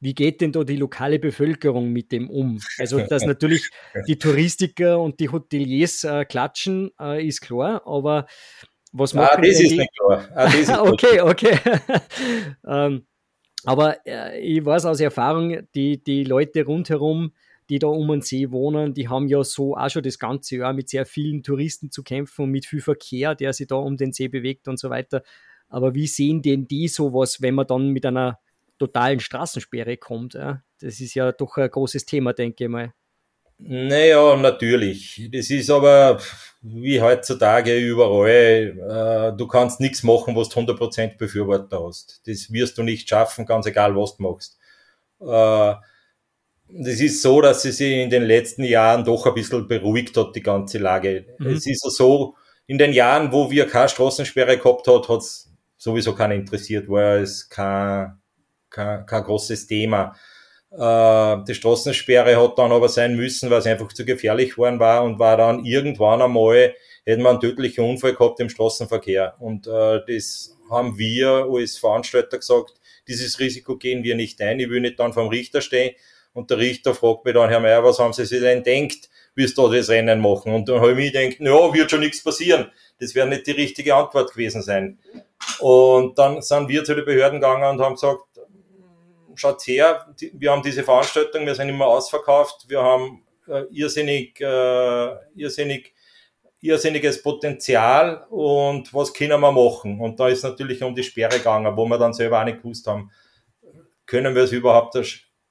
[0.04, 2.60] Wie geht denn da die lokale Bevölkerung mit dem um?
[2.78, 3.70] Also, dass natürlich
[4.06, 8.28] die Touristiker und die Hoteliers äh, klatschen, äh, ist klar, aber
[8.92, 10.28] was machen ah, das ist nicht klar.
[10.36, 11.58] Ah, ist okay, okay.
[12.68, 13.08] ähm,
[13.64, 17.32] aber äh, ich weiß aus Erfahrung, die, die Leute rundherum,
[17.70, 20.74] die da um den See wohnen, die haben ja so auch schon das ganze Jahr
[20.74, 24.12] mit sehr vielen Touristen zu kämpfen und mit viel Verkehr, der sich da um den
[24.12, 25.24] See bewegt und so weiter.
[25.70, 28.40] Aber wie sehen denn die sowas, wenn man dann mit einer
[28.88, 30.34] totalen Straßensperre kommt?
[30.34, 30.64] Ja?
[30.80, 32.94] Das ist ja doch ein großes Thema, denke ich mal.
[33.58, 35.30] Naja, natürlich.
[35.32, 36.20] Das ist aber
[36.62, 39.32] wie heutzutage überall.
[39.34, 42.22] Äh, du kannst nichts machen, was du 100% Befürworter hast.
[42.26, 44.58] Das wirst du nicht schaffen, ganz egal, was du machst.
[45.22, 45.76] Äh,
[46.86, 50.36] es ist so, dass sie sich in den letzten Jahren doch ein bisschen beruhigt hat,
[50.36, 51.26] die ganze Lage.
[51.38, 51.48] Mhm.
[51.48, 56.16] Es ist so, in den Jahren, wo wir keine Straßensperre gehabt hat, hat es sowieso
[56.16, 58.18] keinen interessiert, war es kein,
[58.74, 60.16] kein, kein großes Thema.
[60.72, 65.04] Äh, die Straßensperre hat dann aber sein müssen, weil es einfach zu gefährlich worden war
[65.04, 66.74] und war dann irgendwann einmal,
[67.06, 69.36] hätten wir einen tödlichen Unfall gehabt im Straßenverkehr.
[69.40, 72.74] Und äh, das haben wir als Veranstalter gesagt,
[73.08, 74.60] dieses Risiko gehen wir nicht ein.
[74.60, 75.94] Ich will nicht dann vom Richter stehen
[76.34, 79.48] und der Richter fragt mich dann, Herr Meier, was haben Sie sich denn denkt, wie
[79.48, 80.54] Sie da das Rennen machen?
[80.54, 82.72] Und dann habe ich mir gedacht, ja, wird schon nichts passieren.
[83.00, 85.00] Das wäre nicht die richtige Antwort gewesen sein.
[85.60, 88.24] Und dann sind wir zu den Behörden gegangen und haben gesagt,
[89.36, 95.16] schaut her, wir haben diese Veranstaltung, wir sind immer ausverkauft, wir haben äh, irrsinnig, äh,
[95.36, 95.94] irrsinnig,
[96.62, 100.00] irrsinniges Potenzial und was können wir machen?
[100.00, 102.88] Und da ist natürlich um die Sperre gegangen, wo wir dann selber auch nicht gewusst
[102.88, 103.12] haben,
[104.06, 105.02] können wir es überhaupt da,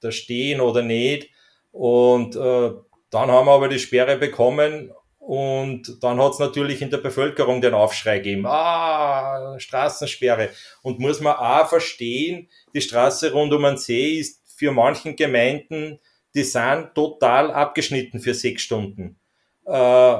[0.01, 1.29] da stehen oder nicht?
[1.71, 2.71] Und äh,
[3.09, 4.91] dann haben wir aber die Sperre bekommen
[5.25, 8.45] und dann hat es natürlich in der Bevölkerung den Aufschrei gegeben.
[8.45, 10.49] Ah, Straßensperre.
[10.81, 15.99] Und muss man auch verstehen, die Straße rund um den See ist für manchen Gemeinden,
[16.35, 19.19] die sind total abgeschnitten für sechs Stunden.
[19.65, 20.17] Äh,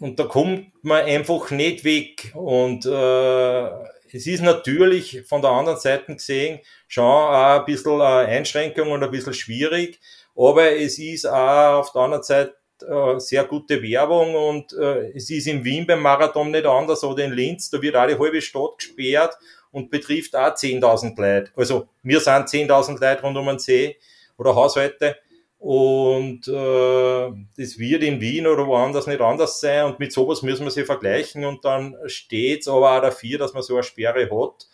[0.00, 2.32] und da kommt man einfach nicht weg.
[2.34, 3.68] Und äh,
[4.12, 9.10] es ist natürlich von der anderen Seite gesehen schon auch ein bisschen Einschränkung und ein
[9.10, 10.00] bisschen schwierig.
[10.34, 15.28] Aber es ist auch auf der anderen Seite äh, sehr gute Werbung und äh, es
[15.28, 18.78] ist in Wien beim Marathon nicht anders oder in Linz, da wird die halbe Stadt
[18.78, 19.36] gesperrt
[19.72, 21.50] und betrifft auch 10.000 Leute.
[21.56, 23.96] Also wir sind 10.000 Leute rund um den See
[24.36, 25.16] oder Haushalte
[25.58, 30.64] und äh, das wird in Wien oder woanders nicht anders sein und mit sowas müssen
[30.64, 34.30] wir sie vergleichen und dann steht es aber auch dafür, dass man so eine Sperre
[34.30, 34.68] hat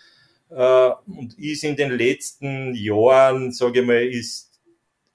[0.51, 4.61] äh, und ist in den letzten Jahren, sage ich mal, ist,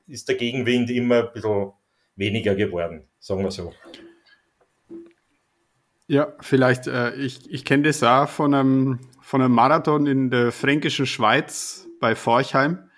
[0.08, 1.72] ist der Gegenwind immer ein bisschen
[2.17, 3.74] weniger geworden, sagen wir so.
[6.08, 10.51] Ja, vielleicht, äh, ich, ich kenne das auch von einem, von einem Marathon in der
[10.51, 12.89] fränkischen Schweiz bei Forchheim.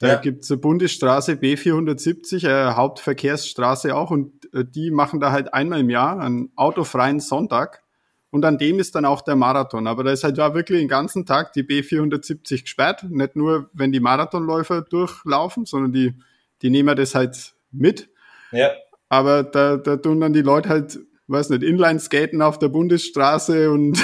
[0.00, 0.16] Da ja.
[0.16, 5.80] gibt es eine Bundesstraße B470, eine Hauptverkehrsstraße auch, und äh, die machen da halt einmal
[5.80, 7.82] im Jahr einen autofreien Sonntag.
[8.30, 9.86] Und an dem ist dann auch der Marathon.
[9.86, 13.04] Aber da ist halt da wirklich den ganzen Tag die B470 gesperrt.
[13.08, 16.14] Nicht nur, wenn die Marathonläufer durchlaufen, sondern die,
[16.60, 18.10] die nehmen das halt mit.
[18.52, 18.70] Ja.
[19.08, 20.98] Aber da, da tun dann die Leute halt,
[21.28, 24.02] weiß nicht, Inline-Skaten auf der Bundesstraße und,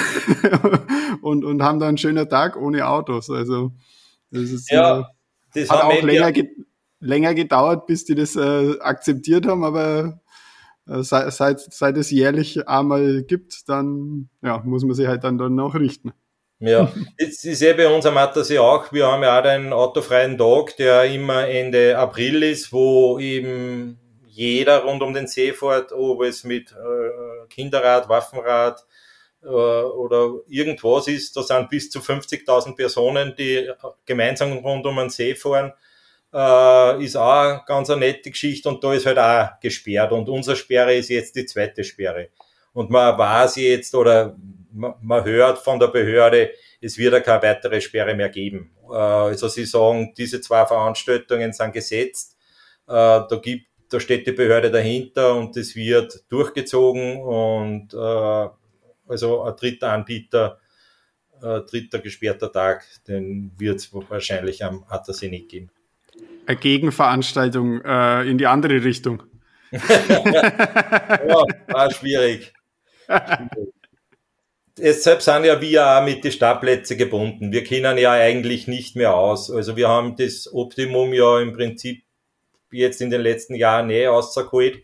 [1.23, 3.31] und, und haben da einen schönen Tag ohne Autos.
[3.31, 3.73] Also,
[4.31, 5.05] das ist, ja, äh,
[5.55, 6.49] das hat auch länger, ge
[7.01, 10.21] länger gedauert, bis die das äh, akzeptiert haben, aber
[10.89, 15.39] äh, seit, seit, seit es jährlich einmal gibt, dann ja, muss man sich halt dann,
[15.39, 16.13] dann auch richten.
[16.61, 20.39] Ja, jetzt ist ja bei uns am Attersee auch, wir haben ja auch einen autofreien
[20.39, 23.99] Tag, der immer Ende April ist, wo eben
[24.35, 28.85] jeder rund um den See fährt, ob es mit äh, Kinderrad, Waffenrad
[29.43, 31.37] äh, oder irgendwas ist.
[31.37, 33.71] Da sind bis zu 50.000 Personen, die
[34.05, 35.73] gemeinsam rund um den See fahren.
[36.33, 40.11] Äh, ist auch ganz eine nette Geschichte und da ist halt auch gesperrt.
[40.11, 42.31] Und unsere Sperre ist jetzt die zweite Sperre.
[42.73, 44.37] Und man weiß jetzt oder
[44.73, 48.75] man, hört von der Behörde, es wird ja keine weitere Sperre mehr geben.
[48.91, 52.37] Äh, also sie sagen, diese zwei Veranstaltungen sind gesetzt.
[52.89, 58.49] Äh, da gibt da steht die Behörde dahinter und das wird durchgezogen und äh,
[59.07, 60.59] also ein dritter Anbieter,
[61.41, 65.71] äh, dritter gesperrter Tag, den wird es wahrscheinlich am Attersee nicht geben.
[66.47, 69.23] Eine Gegenveranstaltung äh, in die andere Richtung.
[69.71, 69.81] ja,
[71.69, 72.53] war schwierig.
[73.07, 73.61] schwierig.
[74.77, 77.53] Deshalb sind ja wir auch mit den Startplätzen gebunden.
[77.53, 79.49] Wir kennen ja eigentlich nicht mehr aus.
[79.49, 82.04] Also wir haben das Optimum ja im Prinzip
[82.79, 84.83] jetzt in den letzten Jahren eh ausgeholt,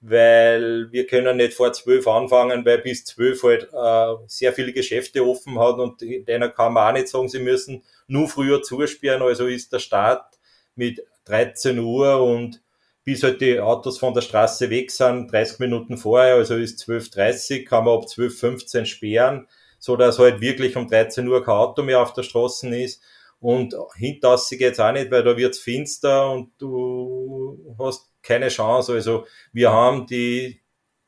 [0.00, 5.24] weil wir können nicht vor zwölf anfangen, weil bis zwölf halt äh, sehr viele Geschäfte
[5.24, 9.22] offen hat und denen kann man auch nicht sagen, sie müssen nur früher zusperren.
[9.22, 10.38] Also ist der Start
[10.74, 12.62] mit 13 Uhr und
[13.08, 17.64] bis halt die Autos von der Straße weg sind, 30 Minuten vorher, also ist 12.30
[17.64, 22.02] kann man ab 12.15 sperren, so dass halt wirklich um 13 Uhr kein Auto mehr
[22.02, 23.02] auf der Straße ist.
[23.40, 28.94] Und hintassig geht's auch nicht, weil da wird's finster und du hast keine Chance.
[28.94, 30.60] Also wir haben die,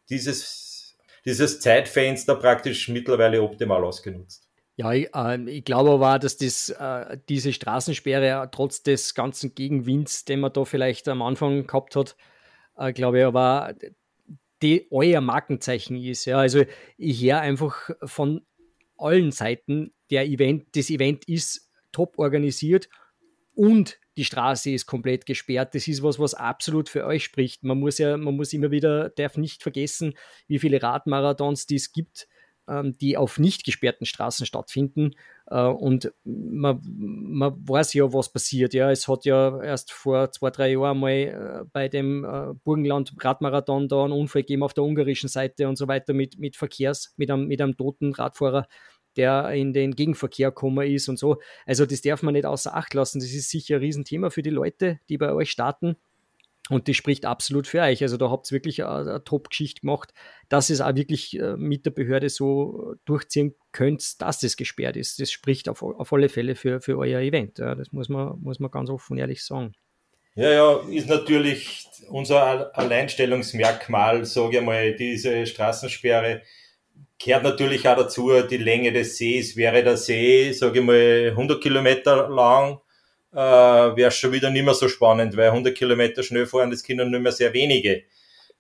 [0.09, 4.49] dieses, dieses Zeitfenster praktisch mittlerweile optimal ausgenutzt.
[4.77, 10.25] Ja, ich, äh, ich glaube aber, dass das, äh, diese Straßensperre trotz des ganzen Gegenwinds,
[10.25, 12.17] den man da vielleicht am Anfang gehabt hat,
[12.79, 13.75] äh, glaube ich aber,
[14.63, 16.25] die euer Markenzeichen ist.
[16.27, 16.39] Ja.
[16.39, 16.65] Also
[16.97, 18.47] ich höre einfach von
[18.97, 22.89] allen Seiten, der Event, das Event ist top organisiert
[23.55, 25.75] und die Straße ist komplett gesperrt.
[25.75, 27.63] Das ist was, was absolut für euch spricht.
[27.65, 30.15] Man muss ja, man muss immer wieder, darf nicht vergessen,
[30.47, 32.29] wie viele Radmarathons es gibt.
[32.71, 35.13] ähm, die auf nicht gesperrten Straßen stattfinden.
[35.47, 38.75] Äh, und man, man weiß ja, was passiert.
[38.75, 43.89] Ja, es hat ja erst vor zwei, drei Jahren mal äh, bei dem äh, Burgenland-Radmarathon
[43.89, 47.31] da einen Unfall gegeben auf der ungarischen Seite und so weiter mit, mit Verkehrs, mit
[47.31, 48.67] einem, mit einem toten Radfahrer
[49.17, 51.41] der in den Gegenverkehr gekommen ist und so.
[51.67, 53.21] Also das darf man nicht außer Acht lassen.
[53.21, 55.97] Das ist sicher ein Riesenthema für die Leute, die bei euch starten.
[56.71, 58.01] Und das spricht absolut für euch.
[58.03, 60.15] Also da habt ihr wirklich eine, eine Top-Geschichte gemacht,
[60.49, 65.21] dass es auch wirklich äh, mit der Behörde so durchziehen könnt, dass das gesperrt ist.
[65.21, 67.59] Das spricht auf, auf alle Fälle für, für euer Event.
[67.59, 69.75] Ja, das muss man, muss man ganz offen und ehrlich sagen.
[70.37, 76.43] Ja, ja, ist natürlich unser Alleinstellungsmerkmal, sage ich mal, diese Straßensperre
[77.23, 79.57] gehört natürlich auch dazu, die Länge des Sees.
[79.57, 82.81] Wäre der See, sage ich mal, 100 Kilometer lang,
[83.33, 86.83] äh, wäre es schon wieder nicht mehr so spannend, weil 100 Kilometer schnell fahren, das
[86.83, 88.05] können nur mehr sehr wenige.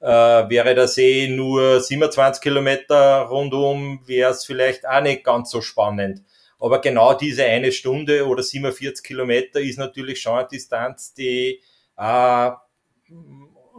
[0.01, 5.61] Äh, wäre der See nur 27 Kilometer rundum, wäre es vielleicht auch nicht ganz so
[5.61, 6.23] spannend.
[6.59, 11.61] Aber genau diese eine Stunde oder 47 Kilometer ist natürlich schon eine Distanz, die
[11.96, 12.51] äh,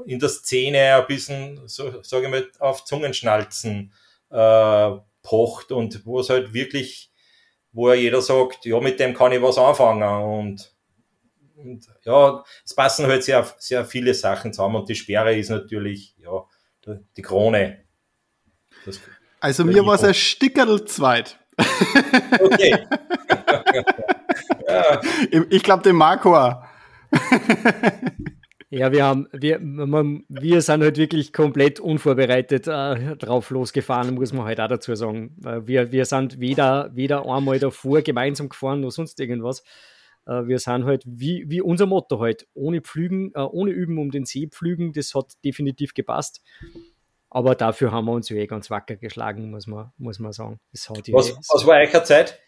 [0.06, 3.94] in der Szene ein bisschen, so, sage ich mal, auf Zungenschnalzen
[4.32, 4.92] äh,
[5.24, 7.12] pocht und wo es halt wirklich,
[7.72, 10.74] wo ja jeder sagt, ja, mit dem kann ich was anfangen und
[11.64, 16.16] und ja, es passen halt sehr, sehr viele Sachen zusammen und die Sperre ist natürlich,
[16.18, 16.44] ja,
[17.16, 17.84] die Krone.
[18.86, 19.00] Das,
[19.40, 21.40] also mir war es ein Stickerl zweit.
[22.40, 22.78] Okay.
[24.68, 25.02] ja.
[25.50, 26.36] Ich glaube, den Marco.
[28.72, 34.32] ja, wir haben, wir, man, wir sind halt wirklich komplett unvorbereitet äh, drauf losgefahren, muss
[34.32, 35.36] man halt auch dazu sagen.
[35.66, 39.62] Wir, wir sind weder, weder einmal davor gemeinsam gefahren noch sonst irgendwas.
[40.26, 44.10] Äh, wir sind halt wie, wie unser Motto halt, ohne Pflügen, äh, ohne Üben um
[44.10, 46.42] den See pflügen, das hat definitiv gepasst.
[47.30, 50.62] Aber dafür haben wir uns ja eh ganz wacker geschlagen, muss man, muss man sagen.
[50.72, 52.40] was, was war eure Zeit?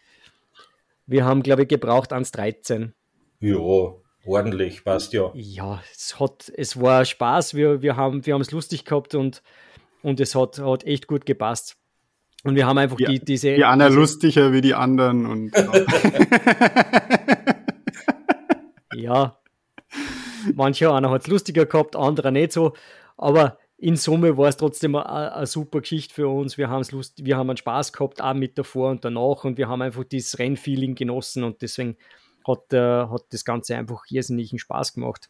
[1.06, 2.92] Wir haben, glaube ich, gebraucht 1,13.
[3.40, 3.94] Ja,
[4.26, 5.32] ordentlich, passt ja.
[5.34, 9.42] Ja, es, hat, es war Spaß, wir, wir haben wir es lustig gehabt und,
[10.02, 11.78] und es hat, hat echt gut gepasst.
[12.44, 13.56] Und wir haben einfach die, die diese.
[13.56, 15.54] Die einer lustiger wie die anderen und.
[18.96, 19.38] ja.
[20.54, 22.74] Manche einer hat es lustiger gehabt, andere nicht so.
[23.16, 26.58] Aber in Summe war es trotzdem eine, super Geschichte für uns.
[26.58, 29.46] Wir, Lust, wir haben einen Spaß gehabt, auch mit davor und danach.
[29.46, 31.96] Und wir haben einfach dieses Rennfeeling genossen und deswegen
[32.48, 35.30] hat, äh, hat das Ganze einfach irrsinnigen Spaß gemacht.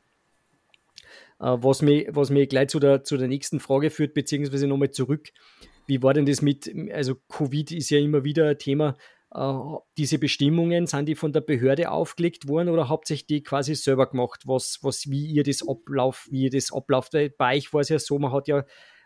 [1.39, 4.91] Äh, was, mich, was mich gleich zu der, zu der nächsten Frage führt, beziehungsweise nochmal
[4.91, 5.29] zurück.
[5.85, 8.95] Wie war denn das mit, also Covid ist ja immer wieder ein Thema.
[9.33, 9.53] Äh,
[9.97, 14.09] diese Bestimmungen, sind die von der Behörde aufgelegt worden oder habt ihr die quasi selber
[14.09, 17.13] gemacht, was, was, wie ihr das ablauf, wie ihr das ablauft?
[17.13, 18.63] Weil bei euch war es ja so, man hat ja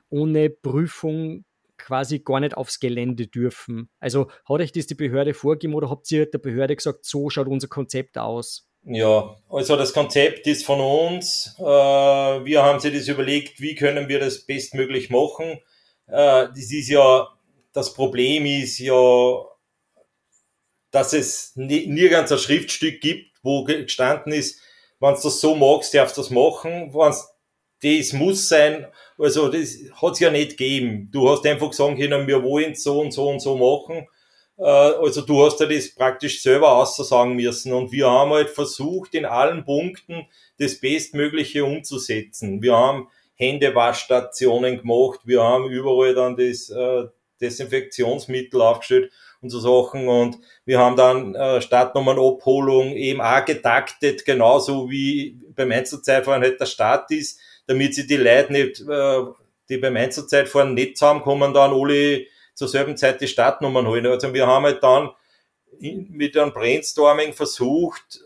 [0.09, 1.45] ohne Prüfung
[1.77, 3.89] quasi gar nicht aufs Gelände dürfen.
[3.99, 7.47] Also hat euch das die Behörde vorgegeben oder habt ihr der Behörde gesagt, so schaut
[7.47, 8.67] unser Konzept aus?
[8.83, 11.55] Ja, also das Konzept ist von uns.
[11.59, 15.59] Äh, wir haben sich das überlegt, wie können wir das bestmöglich machen.
[16.07, 17.27] Äh, das ist ja,
[17.73, 19.43] das Problem ist ja,
[20.91, 24.61] dass es nirgends ein Schriftstück gibt, wo gestanden ist,
[24.99, 26.93] wenn du das so magst, darfst du das machen.
[26.93, 27.13] Wenn
[27.81, 28.87] das muss sein,
[29.17, 31.09] also das hat es ja nicht gegeben.
[31.11, 34.07] Du hast einfach sagen können, wir wollen so und so und so machen.
[34.57, 37.73] Äh, also du hast ja das praktisch selber aussagen müssen.
[37.73, 40.27] Und wir haben halt versucht, in allen Punkten
[40.59, 42.61] das Bestmögliche umzusetzen.
[42.61, 47.05] Wir haben Händewaschstationen gemacht, wir haben überall dann das äh,
[47.39, 50.07] Desinfektionsmittel aufgestellt und so Sachen.
[50.07, 56.65] Und wir haben dann äh, Startnummernabholung eben auch getaktet, genauso wie beim Einzelzeitfahren halt der
[56.65, 59.23] Start ist, damit sie die Leute nicht, äh,
[59.69, 62.25] die beim Einzelzeitfahren nicht zusammenkommen, dann alle
[62.55, 64.07] zur selben Zeit die Startnummern holen.
[64.07, 65.11] Also wir haben halt dann
[65.79, 68.21] mit einem Brainstorming versucht,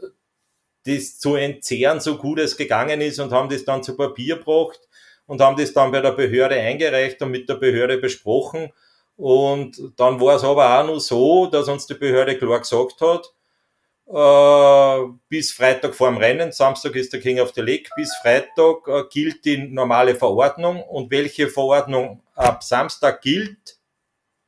[0.86, 4.80] das zu entzehren, so gut es gegangen ist und haben das dann zu Papier gebracht
[5.26, 8.72] und haben das dann bei der Behörde eingereicht und mit der Behörde besprochen.
[9.18, 13.32] Und dann war es aber auch nur so, dass uns die Behörde klar gesagt hat,
[15.30, 19.04] bis Freitag vor dem Rennen, Samstag ist der King of the Lake, bis Freitag äh,
[19.10, 23.78] gilt die normale Verordnung und welche Verordnung ab Samstag gilt,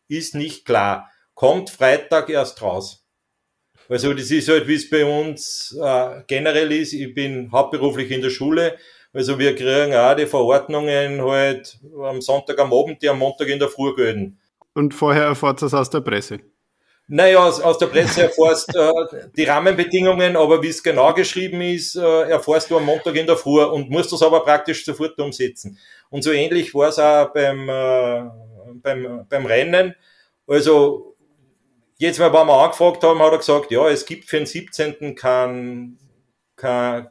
[0.07, 1.09] ist nicht klar.
[1.33, 3.05] Kommt Freitag erst raus.
[3.89, 6.93] Also das ist halt, wie es bei uns äh, generell ist.
[6.93, 8.77] Ich bin hauptberuflich in der Schule.
[9.13, 13.59] Also wir kriegen auch die Verordnungen halt am Sonntag am Abend, die am Montag in
[13.59, 14.39] der Früh gelten
[14.73, 16.39] und vorher erfahrt es aus der Presse.
[17.15, 18.91] Naja, aus, aus der Presse erfährst äh,
[19.37, 23.37] die Rahmenbedingungen, aber wie es genau geschrieben ist, äh, erfährst du am Montag in der
[23.37, 25.77] Früh und musst das aber praktisch sofort umsetzen.
[26.09, 28.23] Und so ähnlich war es auch beim, äh,
[28.81, 29.93] beim, beim Rennen.
[30.47, 31.15] Also,
[31.99, 35.13] jetzt, wenn wir angefragt haben, hat er gesagt, ja, es gibt für den 17.
[35.13, 35.99] kein,
[36.55, 37.09] kein,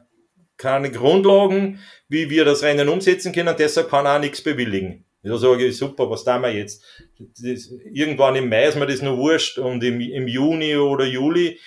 [0.57, 1.79] keine Grundlagen,
[2.09, 5.05] wie wir das Rennen umsetzen können, deshalb kann er auch nichts bewilligen.
[5.23, 6.83] Da sage ich, super, was tun wir jetzt?
[7.17, 11.59] Das, irgendwann im Mai ist mir das noch wurscht und im, im Juni oder Juli,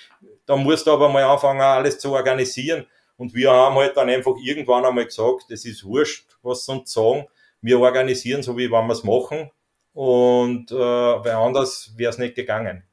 [0.45, 2.85] da musst du aber mal anfangen, alles zu organisieren.
[3.17, 6.93] Und wir haben halt dann einfach irgendwann einmal gesagt, das ist wurscht, was sie uns
[6.93, 7.25] sagen.
[7.61, 9.49] Wir organisieren so, wie wenn wir es machen.
[9.93, 12.83] Und äh, weil anders wäre es nicht gegangen.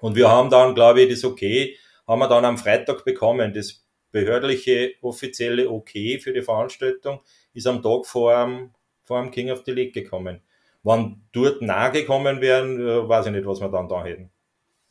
[0.00, 1.76] Und wir haben dann, glaube ich, das Okay,
[2.06, 3.54] haben wir dann am Freitag bekommen.
[3.54, 7.20] Das behördliche, offizielle Okay für die Veranstaltung
[7.54, 8.74] ist am Tag vor dem
[9.08, 10.40] vor dem King of the League gekommen.
[10.84, 14.30] Wenn dort nahe gekommen wären, äh, weiß ich nicht, was wir dann da hätten.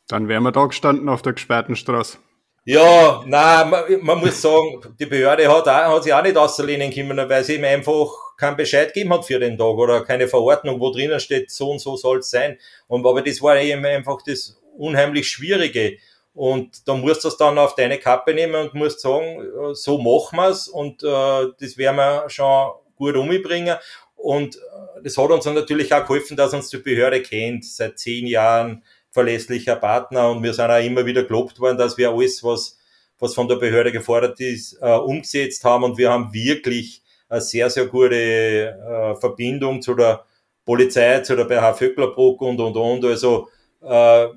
[0.09, 2.17] Dann wären wir da gestanden auf der gesperrten Straße.
[2.65, 6.91] Ja, nein, man, man, muss sagen, die Behörde hat, auch, hat sich auch nicht auslehnen
[6.91, 10.79] können, weil sie ihm einfach keinen Bescheid gegeben hat für den Tag oder keine Verordnung,
[10.79, 12.57] wo drinnen steht, so und so soll es sein.
[12.87, 15.97] Und, aber das war eben einfach das unheimlich Schwierige.
[16.33, 19.97] Und da musst du es dann auf deine Kappe nehmen und musst sagen, äh, so
[19.97, 23.77] machen wir es und äh, das werden wir schon gut umbringen.
[24.17, 27.97] Und äh, das hat uns dann natürlich auch geholfen, dass uns die Behörde kennt, seit
[27.97, 32.43] zehn Jahren verlässlicher Partner und wir sind auch immer wieder gelobt worden, dass wir alles,
[32.43, 32.77] was,
[33.17, 35.83] was von der Behörde gefordert ist, äh, umgesetzt haben.
[35.83, 40.25] Und wir haben wirklich eine sehr, sehr gute äh, Verbindung zu der
[40.65, 43.05] Polizei, zu der BH Vöcklerbruck und, und, und.
[43.05, 43.49] Also
[43.81, 44.27] äh,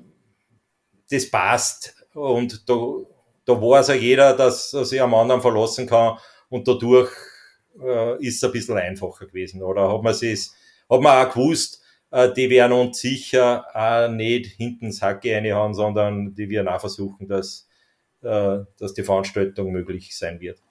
[1.11, 1.95] das passt.
[2.13, 2.75] Und da,
[3.45, 6.17] da weiß ja jeder, dass er sich am anderen verlassen kann.
[6.49, 7.11] Und dadurch
[7.79, 9.61] äh, ist es ein bisschen einfacher gewesen.
[9.63, 10.55] Oder hat man es,
[10.89, 15.73] hat man auch gewusst, äh, die werden uns sicher auch nicht hinten ins Hacke reinhauen,
[15.73, 17.67] sondern die werden auch versuchen, dass,
[18.21, 20.61] äh, dass die Veranstaltung möglich sein wird.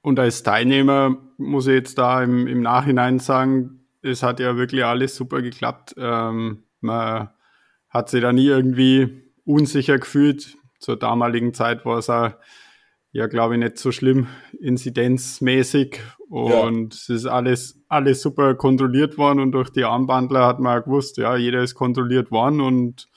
[0.00, 4.84] Und als Teilnehmer muss ich jetzt da im, im Nachhinein sagen, es hat ja wirklich
[4.84, 5.94] alles super geklappt.
[5.98, 7.30] Ähm, man
[7.88, 10.56] hat sich da nie irgendwie unsicher gefühlt.
[10.78, 12.30] Zur damaligen Zeit war es auch
[13.12, 14.28] ja, glaube ich, nicht so schlimm
[14.60, 16.00] inzidenzmäßig.
[16.28, 17.00] Und ja.
[17.00, 21.16] es ist alles, alles super kontrolliert worden und durch die Armbandler hat man auch gewusst,
[21.16, 23.08] ja, jeder ist kontrolliert worden und,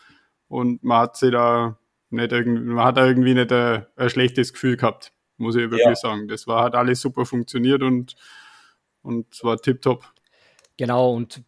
[0.47, 1.77] und man hat sich da
[2.09, 5.81] nicht irgendwie, man hat da irgendwie nicht ein, ein schlechtes Gefühl gehabt, muss ich wirklich
[5.85, 5.95] ja.
[5.95, 6.27] sagen.
[6.27, 8.15] Das war, hat alles super funktioniert und,
[9.01, 10.05] und es war tipptopp.
[10.77, 11.43] Genau, und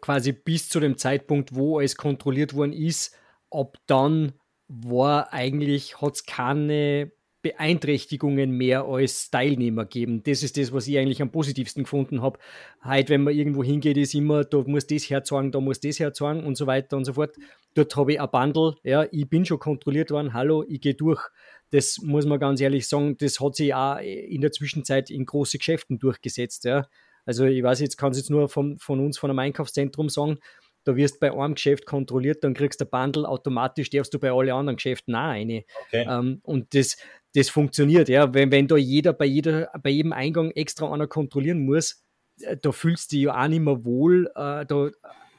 [0.00, 3.16] quasi bis zu dem Zeitpunkt, wo es kontrolliert worden ist,
[3.50, 4.32] ab dann
[4.68, 7.12] war eigentlich, hat es keine
[7.42, 10.22] Beeinträchtigungen mehr als Teilnehmer geben.
[10.22, 12.38] Das ist das, was ich eigentlich am positivsten gefunden habe.
[12.84, 16.44] Heute, wenn man irgendwo hingeht, ist immer, da muss das herzeigen, da muss das herzeigen
[16.44, 17.36] und so weiter und so fort.
[17.74, 21.22] Dort habe ich ein Bundle, ja, ich bin schon kontrolliert worden, hallo, ich gehe durch.
[21.70, 25.58] Das muss man ganz ehrlich sagen, das hat sich auch in der Zwischenzeit in große
[25.58, 26.86] Geschäften durchgesetzt, ja.
[27.24, 30.38] Also ich weiß jetzt, kann es jetzt nur von, von uns, von einem Einkaufszentrum sagen,
[30.84, 34.32] da wirst bei einem Geschäft kontrolliert, dann kriegst du ein Bundle, automatisch darfst du bei
[34.32, 35.64] allen anderen Geschäften auch eine.
[35.86, 36.06] Okay.
[36.08, 36.96] Ähm, und das,
[37.34, 38.32] das funktioniert, ja.
[38.34, 42.02] Wenn, wenn da jeder bei, jeder bei jedem Eingang extra einer kontrollieren muss,
[42.40, 44.90] äh, da fühlst du dich ja auch nicht mehr wohl, äh, da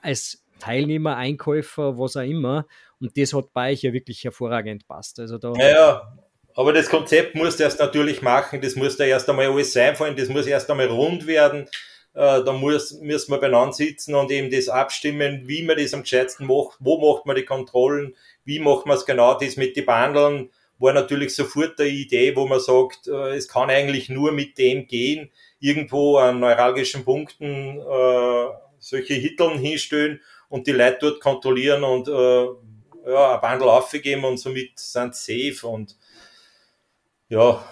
[0.02, 2.66] als Teilnehmer, Einkäufer, was auch immer.
[3.00, 5.20] Und das hat bei euch ja wirklich hervorragend passt.
[5.20, 6.18] Also da ja, ja,
[6.56, 10.16] aber das Konzept musst du erst natürlich machen, das muss da erst einmal alles einfallen,
[10.16, 11.68] das muss erst einmal rund werden.
[12.14, 16.02] Äh, da muss, müssen wir beieinander sitzen und eben das abstimmen, wie man das am
[16.04, 19.86] gescheitsten macht, wo macht man die Kontrollen, wie macht man es genau, das mit den
[19.86, 20.50] Bandeln
[20.82, 24.88] war natürlich sofort eine Idee, wo man sagt, äh, es kann eigentlich nur mit dem
[24.88, 28.46] gehen, irgendwo an neuralgischen Punkten äh,
[28.80, 34.38] solche Hitteln hinstellen und die Leute dort kontrollieren und äh, ja, ein Bundle aufgeben und
[34.38, 35.98] somit sind safe und
[37.30, 37.64] ja,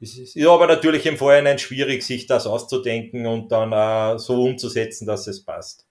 [0.00, 5.06] es ist aber natürlich im Vorhinein schwierig, sich das auszudenken und dann äh, so umzusetzen,
[5.06, 5.87] dass es passt.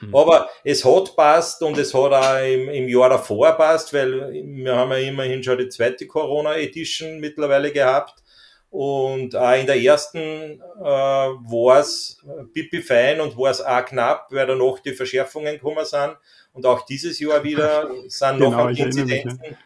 [0.00, 0.14] Mhm.
[0.14, 4.76] Aber es hat passt und es hat auch im, im Jahr davor passt, weil wir
[4.76, 8.22] haben ja immerhin schon die zweite Corona Edition mittlerweile gehabt.
[8.70, 12.20] Und auch in der ersten äh, war es
[12.52, 16.16] pipi fein und war es auch knapp, weil danach die Verschärfungen gekommen sind.
[16.52, 19.56] Und auch dieses Jahr wieder sind noch genau, Inzidenzen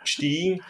[0.00, 0.62] gestiegen.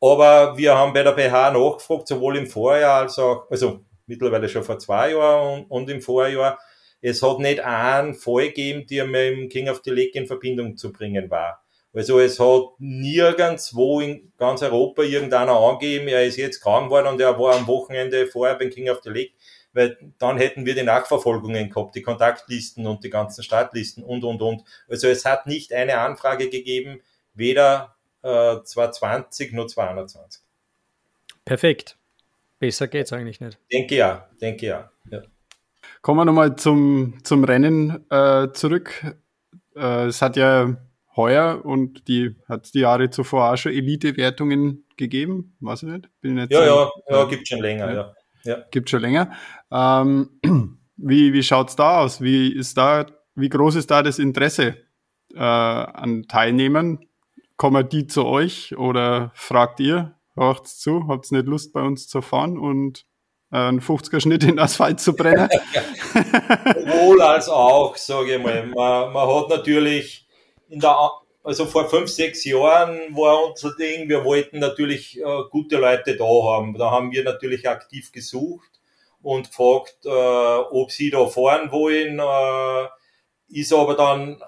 [0.00, 4.64] Aber wir haben bei der BH nachgefragt, sowohl im Vorjahr als auch, also mittlerweile schon
[4.64, 6.58] vor zwei Jahren und, und im Vorjahr,
[7.00, 10.76] es hat nicht einen Fall gegeben, der mit dem King of the Lake in Verbindung
[10.76, 11.62] zu bringen war.
[11.96, 17.20] Also es hat nirgendwo in ganz Europa irgendeiner angegeben, er ist jetzt krank geworden und
[17.20, 19.32] er war am Wochenende vorher beim King of the Lake,
[19.72, 24.42] weil dann hätten wir die Nachverfolgungen gehabt, die Kontaktlisten und die ganzen Startlisten und, und,
[24.42, 24.64] und.
[24.88, 27.00] Also es hat nicht eine Anfrage gegeben,
[27.32, 30.42] weder äh, 2020 noch 2021.
[31.46, 31.96] Perfekt.
[32.58, 33.58] Besser geht's eigentlich nicht.
[33.72, 34.90] Denke ja, denke ja.
[35.10, 35.22] ja.
[36.06, 39.04] Kommen wir nochmal zum, zum Rennen äh, zurück.
[39.74, 40.76] äh, es hat ja
[41.16, 46.08] heuer und die hat die Jahre zuvor auch schon Elite-Wertungen gegeben, weiß ich nicht.
[46.20, 48.14] Bin ich ja, ja, ja, gibt schon länger, ja.
[48.44, 48.58] ja.
[48.70, 49.32] Gibt schon länger.
[49.72, 50.30] Ähm,
[50.96, 52.20] wie wie schaut's da aus?
[52.20, 54.76] Wie ist da, wie groß ist da das Interesse
[55.34, 57.00] äh, an Teilnehmern?
[57.56, 62.22] Kommen die zu euch oder fragt ihr, hört's zu, habt nicht Lust bei uns zu
[62.22, 63.06] fahren und
[63.56, 65.48] einen 50er Schnitt in Asphalt zu brennen?
[66.14, 68.66] Wohl als auch, sage ich mal.
[68.66, 70.26] Man, man hat natürlich
[70.68, 70.96] in der,
[71.42, 76.24] also vor fünf, sechs Jahren war unser Ding, wir wollten natürlich äh, gute Leute da
[76.24, 76.74] haben.
[76.74, 78.70] Da haben wir natürlich aktiv gesucht
[79.22, 82.18] und gefragt, äh, ob sie da fahren wollen.
[82.18, 82.88] Äh,
[83.48, 84.40] ist aber dann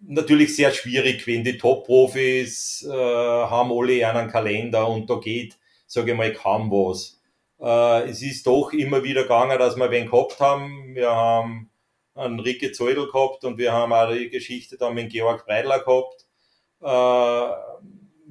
[0.00, 6.12] natürlich sehr schwierig, wenn die Top-Profis äh, haben alle einen Kalender und da geht, sage
[6.12, 7.19] ich mal, kaum was.
[7.60, 10.94] Äh, es ist doch immer wieder gegangen, dass wir wen gehabt haben.
[10.94, 11.70] Wir haben
[12.14, 16.26] einen Ricke Zeudel gehabt und wir haben auch die Geschichte dann mit Georg Breidler gehabt,
[16.82, 17.54] äh,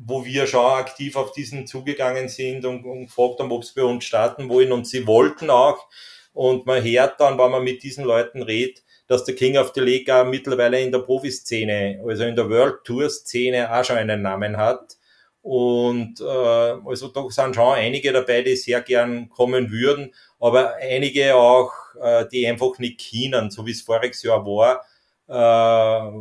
[0.02, 3.84] wo wir schon aktiv auf diesen zugegangen sind und, und gefragt haben, ob sie bei
[3.84, 5.88] uns starten wollen und sie wollten auch.
[6.34, 9.82] Und man hört dann, wenn man mit diesen Leuten redet, dass der King of the
[9.82, 14.22] Lake auch mittlerweile in der Profiszene, also in der World Tour Szene auch schon einen
[14.22, 14.99] Namen hat.
[15.42, 21.36] Und äh, also da sind schon einige dabei, die sehr gern kommen würden, aber einige
[21.36, 21.72] auch,
[22.02, 24.82] äh, die einfach nicht kennen, so wie es voriges Jahr war.
[25.28, 26.12] Äh,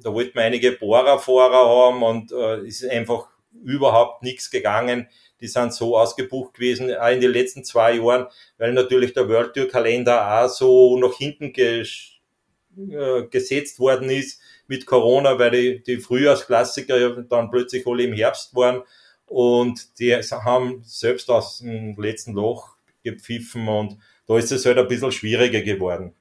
[0.00, 3.28] da wollten wir einige Bohrerfahrer haben und äh, ist einfach
[3.64, 5.08] überhaupt nichts gegangen.
[5.40, 8.26] Die sind so ausgebucht gewesen, auch in den letzten zwei Jahren,
[8.58, 12.18] weil natürlich der World Tour Kalender auch so nach hinten ges
[12.76, 18.54] äh, gesetzt worden ist mit Corona, weil die, die Frühjahrsklassiker dann plötzlich alle im Herbst
[18.54, 18.82] waren
[19.26, 24.88] und die haben selbst aus dem letzten Loch gepfiffen und da ist es halt ein
[24.88, 26.14] bisschen schwieriger geworden.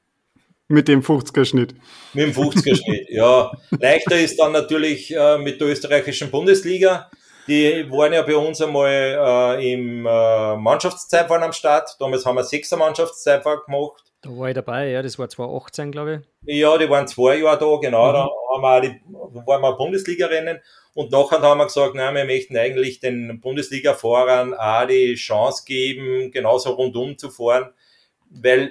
[0.70, 1.76] Mit dem 50er-Schnitt.
[2.14, 3.52] Mit dem 50er-Schnitt, ja.
[3.80, 7.10] Leichter ist dann natürlich äh, mit der österreichischen Bundesliga.
[7.48, 11.96] Die waren ja bei uns einmal äh, im äh, Mannschaftszeitfahren am Start.
[12.00, 14.04] Damals haben wir sechser Mannschaftszeitfahren gemacht.
[14.28, 16.60] Da war ich dabei, ja, das war 2018, glaube ich.
[16.60, 18.10] Ja, die waren zwei Jahre da, genau.
[18.10, 18.14] Mhm.
[18.14, 20.60] Da haben wir auch die, waren wir Bundesliga-Rennen
[20.94, 26.32] und nachher haben wir gesagt, nein, wir möchten eigentlich den Bundesliga-Fahrern auch die Chance geben,
[26.32, 27.72] genauso rundum zu fahren,
[28.30, 28.70] weil äh,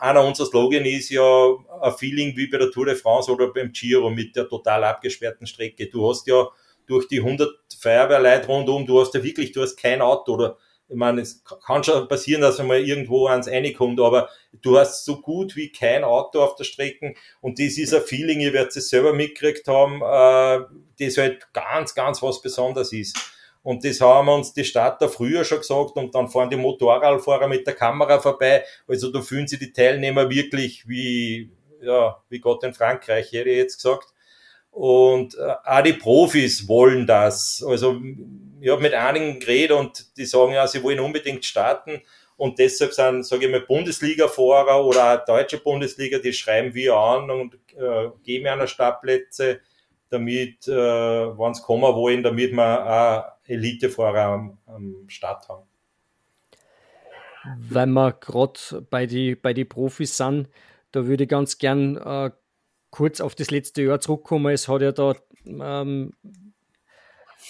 [0.00, 3.72] einer unserer Slogan ist ja ein Feeling wie bei der Tour de France oder beim
[3.72, 5.88] Giro mit der total abgesperrten Strecke.
[5.88, 6.48] Du hast ja
[6.86, 7.48] durch die 100
[7.80, 11.84] Feuerwehrleute rundum, du hast ja wirklich, du hast kein Auto oder ich meine, es kann
[11.84, 14.30] schon passieren, dass man mal irgendwo ans reinkommt, aber
[14.62, 18.40] du hast so gut wie kein Auto auf der Strecke und das ist ein Feeling,
[18.40, 20.64] ihr werdet es selber mitgekriegt haben, äh,
[20.98, 23.18] das halt ganz, ganz was Besonderes ist.
[23.62, 27.66] Und das haben uns die Starter früher schon gesagt und dann fahren die Motorradfahrer mit
[27.66, 28.64] der Kamera vorbei.
[28.86, 31.50] Also da fühlen sich die Teilnehmer wirklich wie,
[31.82, 34.14] ja, wie Gott in Frankreich, hätte ich jetzt gesagt.
[34.70, 37.64] Und äh, auch die Profis wollen das.
[37.66, 38.00] Also
[38.60, 42.02] ich habe mit einigen geredet und die sagen ja, sie wollen unbedingt starten.
[42.36, 47.30] Und deshalb sind, sage ich mal, Bundesliga-Fahrer oder auch deutsche Bundesliga, die schreiben wir an
[47.30, 49.60] und äh, geben einer Startplätze,
[50.08, 55.66] damit, äh, wenn sie kommen wollen, damit wir auch Elitefahrer am, am Start haben.
[57.70, 60.48] Weil wir gerade bei die, bei die Profis sind,
[60.92, 62.30] da würde ich ganz gern äh,
[62.90, 64.52] kurz auf das letzte Jahr zurückkommen.
[64.52, 65.14] Es hat ja da
[65.46, 66.12] ähm,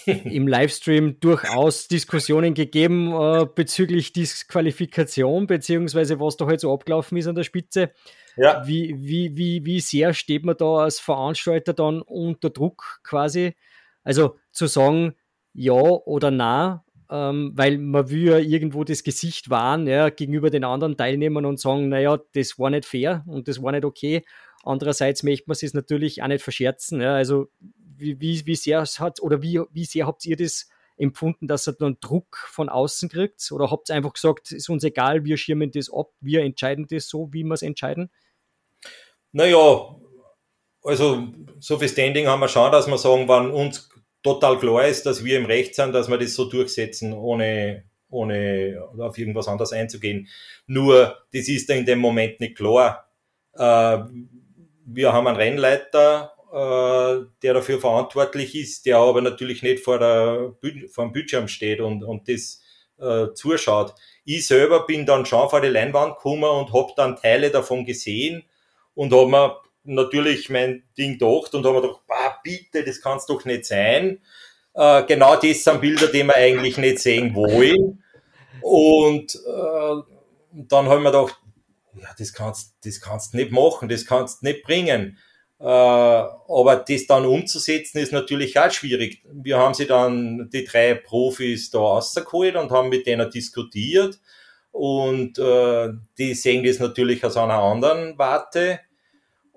[0.06, 7.26] im Livestream durchaus Diskussionen gegeben äh, bezüglich Disqualifikation, beziehungsweise was da halt so abgelaufen ist
[7.26, 7.90] an der Spitze.
[8.36, 8.66] Ja.
[8.66, 13.54] Wie, wie, wie, wie sehr steht man da als Veranstalter dann unter Druck quasi?
[14.04, 15.14] Also zu sagen,
[15.52, 20.64] ja oder na, ähm, weil man will ja irgendwo das Gesicht wahren ja, gegenüber den
[20.64, 24.24] anderen Teilnehmern und sagen, naja, das war nicht fair und das war nicht okay.
[24.68, 27.00] Andererseits möchte man es natürlich auch nicht verscherzen.
[27.00, 27.14] Ja.
[27.14, 27.48] Also
[27.96, 31.72] wie, wie, wie sehr hat oder wie, wie sehr habt ihr das empfunden, dass ihr
[31.72, 33.50] dann Druck von außen kriegt?
[33.50, 37.08] Oder habt ihr einfach gesagt, ist uns egal, wir schirmen das ab, wir entscheiden das
[37.08, 38.10] so, wie wir es entscheiden?
[39.32, 39.96] Naja,
[40.82, 41.28] also
[41.60, 43.88] so viel Standing haben wir schon, dass wir sagen, wenn uns
[44.22, 48.86] total klar ist, dass wir im Recht sind, dass wir das so durchsetzen, ohne, ohne
[48.98, 50.28] auf irgendwas anderes einzugehen.
[50.66, 53.08] Nur, das ist in dem Moment nicht klar.
[53.54, 53.98] Äh,
[54.90, 60.54] wir haben einen Rennleiter, äh, der dafür verantwortlich ist, der aber natürlich nicht vor, der,
[60.90, 62.62] vor dem Bildschirm steht und, und das
[62.98, 63.94] äh, zuschaut.
[64.24, 68.44] Ich selber bin dann schon vor die Leinwand gekommen und habe dann Teile davon gesehen
[68.94, 73.18] und habe mir natürlich mein Ding gedacht und habe mir gedacht, bah, bitte, das kann
[73.18, 74.20] es doch nicht sein.
[74.74, 78.02] Äh, genau das sind Bilder, die wir eigentlich nicht sehen wollen.
[78.62, 80.02] Und äh,
[80.52, 81.40] dann habe ich mir gedacht,
[82.00, 85.18] ja, das kannst, das kannst nicht machen, das kannst nicht bringen.
[85.60, 89.22] Äh, aber das dann umzusetzen ist natürlich auch schwierig.
[89.32, 94.20] Wir haben sie dann, die drei Profis da rausgeholt und haben mit denen diskutiert.
[94.70, 95.88] Und äh,
[96.18, 98.80] die sehen das natürlich aus einer anderen Warte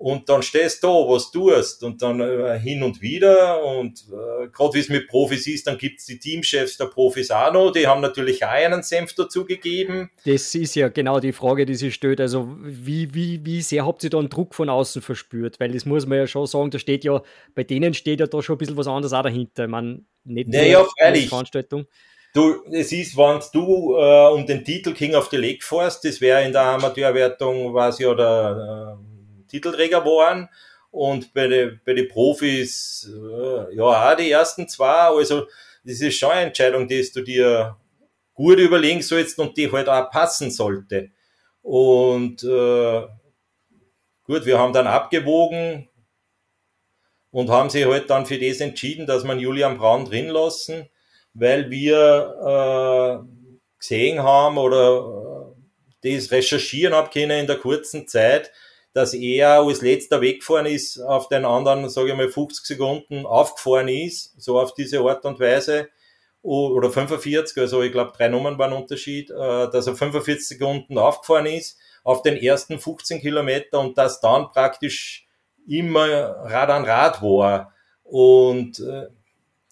[0.02, 4.48] und dann stehst du da, was tust und dann äh, hin und wieder und äh,
[4.48, 7.86] gerade wie es mit Profis ist, dann gibt's die Teamchefs der Profis auch noch, die
[7.86, 10.10] haben natürlich auch einen Senf dazu gegeben.
[10.24, 14.02] Das ist ja genau die Frage, die sich stellt, also wie, wie, wie sehr habt
[14.02, 16.80] ihr da einen Druck von außen verspürt, weil das muss man ja schon sagen, da
[16.80, 17.22] steht ja,
[17.54, 20.48] bei denen steht ja da schon ein bisschen was anderes auch dahinter, ich meine, nicht
[20.48, 21.28] naja, nur freilich.
[21.28, 21.86] Veranstaltung.
[22.34, 26.20] Du, es ist, wenn du äh, um den Titel King of the Lake fährst, das
[26.20, 29.11] wäre in der Amateurwertung, war es ja der äh,
[29.52, 30.48] Titelträger waren.
[30.90, 35.08] Und bei den bei die Profis, äh, ja, auch die ersten zwei.
[35.16, 35.46] Also,
[35.84, 37.76] das ist schon eine Entscheidung, die du dir
[38.34, 41.10] gut überlegen sollst und die halt auch passen sollte.
[41.62, 43.02] Und äh,
[44.24, 45.88] gut, wir haben dann abgewogen
[47.30, 50.88] und haben sich halt dann für das entschieden, dass man Julian Braun drin lassen,
[51.34, 55.54] weil wir äh, gesehen haben oder
[56.02, 58.52] äh, das recherchieren haben können in der kurzen Zeit,
[58.92, 63.88] dass er als letzter weggefahren ist, auf den anderen, sage ich mal, 50 Sekunden aufgefahren
[63.88, 65.88] ist, so auf diese Art und Weise,
[66.42, 71.46] oder 45, also ich glaube drei Nummern waren Unterschied, äh, dass er 45 Sekunden aufgefahren
[71.46, 75.26] ist auf den ersten 15 Kilometer und das dann praktisch
[75.68, 77.72] immer Rad an Rad war.
[78.02, 79.06] Und äh,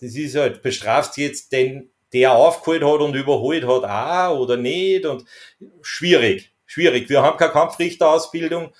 [0.00, 5.04] das ist halt, bestraft jetzt den, der aufgeholt hat und überholt hat, auch oder nicht
[5.04, 5.24] und
[5.82, 7.08] schwierig, schwierig.
[7.08, 8.72] Wir haben keine Kampfrichterausbildung,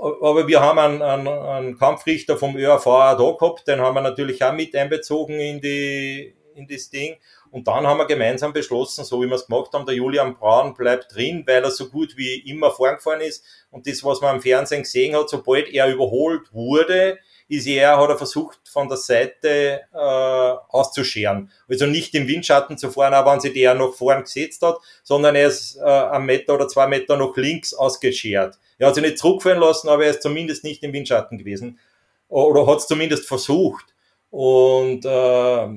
[0.00, 4.00] aber wir haben einen, einen, einen Kampfrichter vom ÖRV auch da gehabt, den haben wir
[4.00, 7.16] natürlich auch mit einbezogen in die in das Ding.
[7.50, 10.74] Und dann haben wir gemeinsam beschlossen, so wie wir es gemacht haben, der Julian Braun
[10.74, 13.44] bleibt drin, weil er so gut wie immer vorgefahren ist.
[13.70, 17.18] Und das, was man am Fernsehen gesehen hat, sobald er überholt wurde,
[17.50, 21.50] ist er, hat er versucht, von der Seite äh, auszuscheren.
[21.68, 25.34] Also nicht im Windschatten zu fahren, auch wenn sich der noch vorn gesetzt hat, sondern
[25.34, 28.56] er ist äh, einen Meter oder zwei Meter noch links ausgeschert.
[28.78, 31.80] Er hat sich nicht zurückfallen lassen, aber er ist zumindest nicht im Windschatten gewesen.
[32.28, 33.86] Oder hat es zumindest versucht.
[34.30, 35.68] Und äh,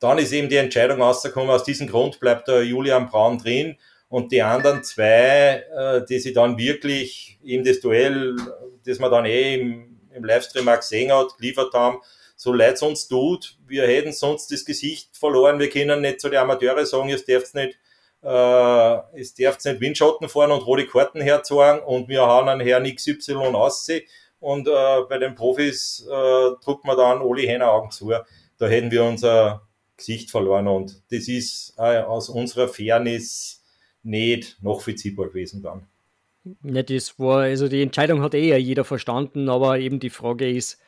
[0.00, 3.76] dann ist eben die Entscheidung rausgekommen, aus diesem Grund bleibt der Julian Braun drin
[4.08, 8.36] und die anderen zwei, äh, die sie dann wirklich in das Duell,
[8.86, 11.98] das man dann eh im, im Livestream auch gesehen hat, geliefert haben,
[12.36, 16.28] so leid es uns tut, wir hätten sonst das Gesicht verloren, wir können nicht zu
[16.28, 17.78] den Amateure sagen, ihr dürft nicht
[18.22, 22.84] äh, es darf nicht Windschatten fahren und rote Karten herzeigen und wir haben einen Herrn
[22.84, 24.02] XY aussehen
[24.40, 28.12] und äh, bei den Profis äh, drückt man dann alle Hände Augen zu.
[28.58, 30.68] Da hätten wir unser Gesicht verloren.
[30.68, 33.64] Und das ist äh, aus unserer Fairness
[34.02, 35.86] nicht nachvollziehbar gewesen dann.
[36.62, 40.80] Ja, das war, also die Entscheidung hat eh jeder verstanden, aber eben die Frage ist,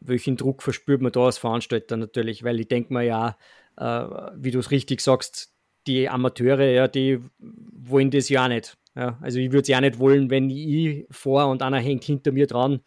[0.00, 3.36] welchen Druck verspürt man da als Veranstalter natürlich, weil ich denke mal ja,
[3.76, 4.04] äh,
[4.36, 5.54] wie du es richtig sagst,
[5.86, 8.76] die Amateure, ja, die wollen das ja auch nicht.
[8.96, 9.18] Ja.
[9.20, 12.46] Also ich würde es ja nicht wollen, wenn ich vor und einer hängt hinter mir
[12.46, 12.80] dran,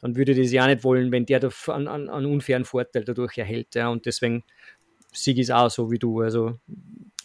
[0.00, 3.04] dann würde ich das ja auch nicht wollen, wenn der einen, einen, einen unfairen Vorteil
[3.04, 3.74] dadurch erhält.
[3.74, 3.88] Ja.
[3.88, 4.44] Und deswegen
[5.40, 6.20] ich es auch so wie du.
[6.20, 6.58] Also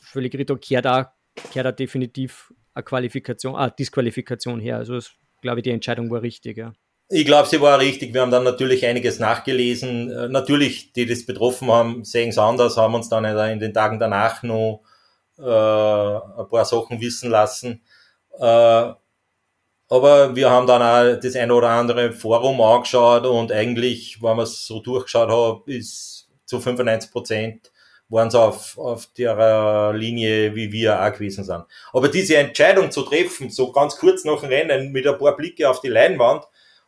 [0.01, 1.13] völlig richtig, kehrt da,
[1.51, 4.77] kehrt da definitiv eine Qualifikation, eine Disqualifikation her.
[4.77, 5.11] Also das,
[5.41, 6.73] glaube ich, die Entscheidung war richtig, ja.
[7.09, 8.13] Ich glaube, sie war richtig.
[8.13, 10.11] Wir haben dann natürlich einiges nachgelesen.
[10.11, 13.97] Äh, natürlich, die das betroffen haben, sehen es anders, haben uns dann in den Tagen
[13.97, 14.81] danach noch
[15.37, 17.81] äh, ein paar Sachen wissen lassen.
[18.37, 18.91] Äh,
[19.89, 24.43] aber wir haben dann auch das eine oder andere Forum angeschaut und eigentlich, wenn man
[24.43, 27.71] es so durchgeschaut hat, ist zu 95 Prozent
[28.09, 31.63] waren sie auf, auf der Linie, wie wir auch gewesen sind.
[31.91, 35.69] Aber diese Entscheidung zu treffen, so ganz kurz nach dem Rennen, mit ein paar Blicke
[35.69, 36.43] auf die Leinwand,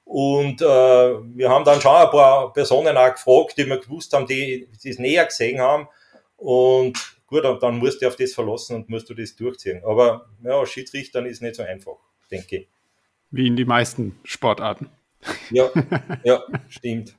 [0.09, 4.25] und äh, wir haben dann schon ein paar Personen auch gefragt, die wir gewusst haben,
[4.25, 5.87] die, die es näher gesehen haben.
[6.35, 6.97] Und
[7.27, 9.83] gut, dann musst du auf das verlassen und musst du das durchziehen.
[9.85, 11.97] Aber ja, Schiedsrichtern ist nicht so einfach,
[12.31, 12.67] denke ich.
[13.29, 14.89] Wie in die meisten Sportarten.
[15.51, 15.69] Ja,
[16.23, 17.15] ja, stimmt.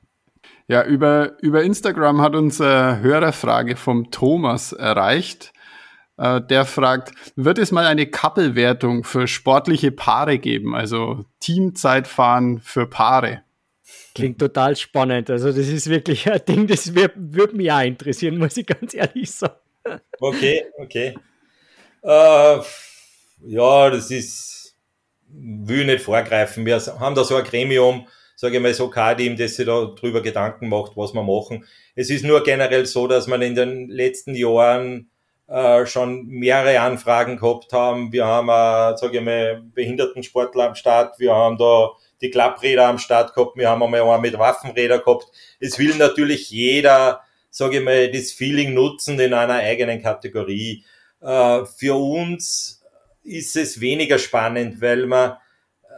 [0.70, 5.52] Ja, über, über Instagram hat uns eine Hörerfrage vom Thomas erreicht.
[6.16, 12.86] Äh, der fragt, wird es mal eine Kappelwertung für sportliche Paare geben, also Teamzeitfahren für
[12.86, 13.42] Paare?
[14.14, 15.28] Klingt total spannend.
[15.28, 19.28] Also das ist wirklich ein Ding, das würde mich auch interessieren, muss ich ganz ehrlich
[19.28, 19.54] sagen.
[20.20, 21.16] Okay, okay.
[22.02, 22.58] Äh,
[23.44, 24.76] ja, das ist,
[25.26, 26.64] will nicht vorgreifen.
[26.64, 28.06] Wir haben da so ein Gremium,
[28.40, 31.66] sage ich mal so K-Team, das sich da drüber Gedanken macht, was wir machen.
[31.94, 35.10] Es ist nur generell so, dass man in den letzten Jahren
[35.46, 38.12] äh, schon mehrere Anfragen gehabt haben.
[38.12, 41.18] Wir haben, äh, sage ich mal, Behindertensportler am Start.
[41.18, 41.90] Wir haben da
[42.22, 45.26] die Klappräder am Start gehabt, wir haben einmal einen mit Waffenräder gehabt.
[45.58, 47.20] Es will natürlich jeder,
[47.50, 50.82] sage ich mal, das Feeling nutzen in einer eigenen Kategorie.
[51.20, 52.82] Äh, für uns
[53.22, 55.40] ist es weniger spannend, weil wir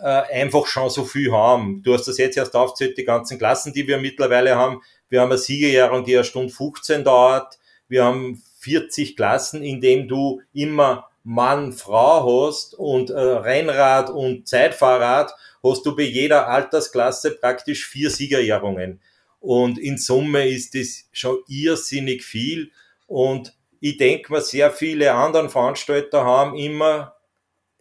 [0.02, 1.82] äh, einfach schon so viel haben.
[1.84, 4.82] Du hast das jetzt erst aufgezählt, die ganzen Klassen, die wir mittlerweile haben.
[5.08, 7.58] Wir haben eine Siegerjährung, die eine Stunde 15 dauert.
[7.88, 14.48] Wir haben 40 Klassen, in dem du immer Mann, Frau hast und äh, Rennrad und
[14.48, 15.32] Zeitfahrrad,
[15.62, 19.00] hast du bei jeder Altersklasse praktisch vier Siegerjährungen.
[19.38, 22.72] Und in Summe ist das schon irrsinnig viel.
[23.06, 27.11] Und ich denke mal, sehr viele anderen Veranstalter haben immer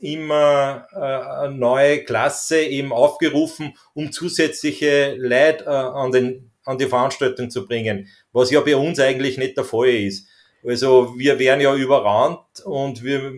[0.01, 6.87] immer äh, eine neue Klasse eben aufgerufen, um zusätzliche Leute äh, an, den, an die
[6.87, 10.27] Veranstaltung zu bringen, was ja bei uns eigentlich nicht der Fall ist.
[10.65, 13.31] Also wir werden ja überrannt und wir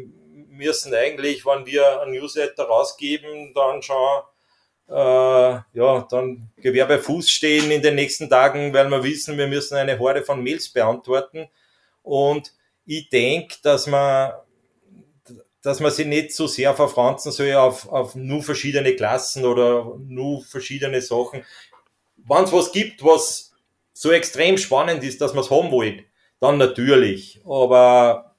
[0.50, 4.24] müssen eigentlich, wenn wir ein Newsletter rausgeben, dann schon
[4.90, 9.48] äh, ja, dann Gewehr bei Fuß stehen in den nächsten Tagen, weil wir wissen, wir
[9.48, 11.48] müssen eine Horde von Mails beantworten.
[12.04, 12.54] Und
[12.86, 14.34] ich denke, dass man
[15.64, 20.44] dass man sich nicht so sehr verfranzen soll auf, auf nur verschiedene Klassen oder nur
[20.44, 21.44] verschiedene Sachen.
[22.18, 23.54] Wenn es was gibt, was
[23.94, 26.04] so extrem spannend ist, dass man es haben will,
[26.40, 27.42] dann natürlich.
[27.46, 28.36] Aber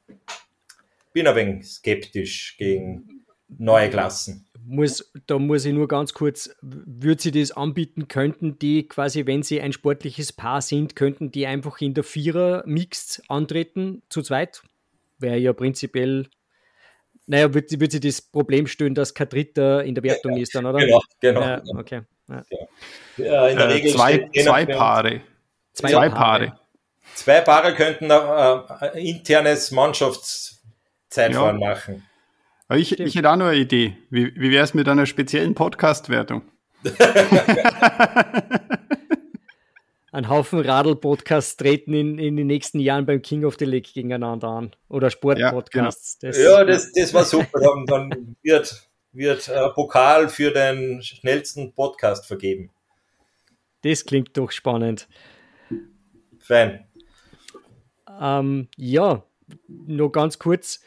[1.15, 4.47] bin ein wenig skeptisch gegen neue Klassen.
[4.67, 9.43] Muss, da muss ich nur ganz kurz, würde sie das anbieten, könnten die quasi, wenn
[9.43, 14.63] sie ein sportliches Paar sind, könnten die einfach in der Vierer Mixed antreten, zu zweit?
[15.19, 16.29] Wäre ja prinzipiell,
[17.27, 20.55] naja, würde würd sie das Problem stellen, dass kein Dritter in der Wertung ja, ist
[20.55, 20.79] dann, oder?
[20.79, 21.41] Genau, genau.
[21.41, 22.03] Ja, okay.
[22.29, 22.43] Ja.
[23.17, 25.21] Ja, in der äh, Regel zwei, zwei Paare.
[25.73, 26.47] Zwei, zwei Paare.
[26.47, 26.61] Paare.
[27.15, 31.69] Zwei Paare könnten ein internes Mannschaftszeitfahren ja.
[31.69, 32.07] machen.
[32.75, 33.97] Ich, ich hätte auch noch eine Idee.
[34.11, 36.43] Wie, wie wäre es mit einer speziellen Podcast-Wertung?
[40.15, 44.47] Ein Haufen Radl-Podcasts treten in, in den nächsten Jahren beim King of the Lake gegeneinander
[44.47, 44.71] an.
[44.89, 46.19] Oder Sport-Podcasts.
[46.23, 46.39] Ja, genau.
[46.39, 47.59] das, ja das, das war super.
[47.61, 52.71] Dann, dann wird, wird ein Pokal für den schnellsten Podcast vergeben.
[53.83, 55.09] Das klingt doch spannend.
[56.39, 56.87] Fein.
[58.21, 59.25] Ähm, ja,
[59.67, 60.81] nur ganz kurz.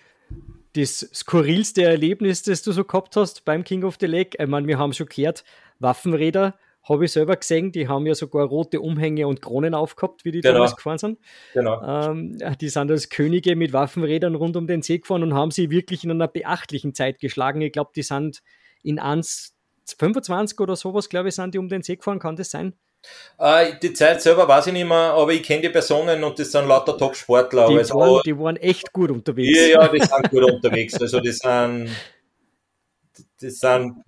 [0.71, 4.67] Das skurrilste Erlebnis, das du so gehabt hast beim King of the Lake, ich meine,
[4.67, 5.43] wir haben schon gehört,
[5.79, 6.57] Waffenräder
[6.87, 10.41] habe ich selber gesehen, die haben ja sogar rote Umhänge und Kronen aufgehabt, wie die
[10.41, 10.55] genau.
[10.55, 11.19] damals gefahren sind.
[11.53, 11.81] Genau.
[11.81, 15.69] Ähm, die sind als Könige mit Waffenrädern rund um den See gefahren und haben sie
[15.69, 17.61] wirklich in einer beachtlichen Zeit geschlagen.
[17.61, 18.41] Ich glaube, die sind
[18.83, 22.73] in 1,25 oder sowas, glaube ich, sind die um den See gefahren, kann das sein?
[23.37, 26.51] Äh, die Zeit selber weiß ich nicht mehr, aber ich kenne die Personen und das
[26.51, 27.67] sind lauter Top-Sportler.
[27.67, 29.57] Die, also, waren, die waren echt gut unterwegs.
[29.57, 30.99] Ja, ja, die sind gut unterwegs.
[30.99, 31.89] Also die sind,
[33.41, 34.03] die sind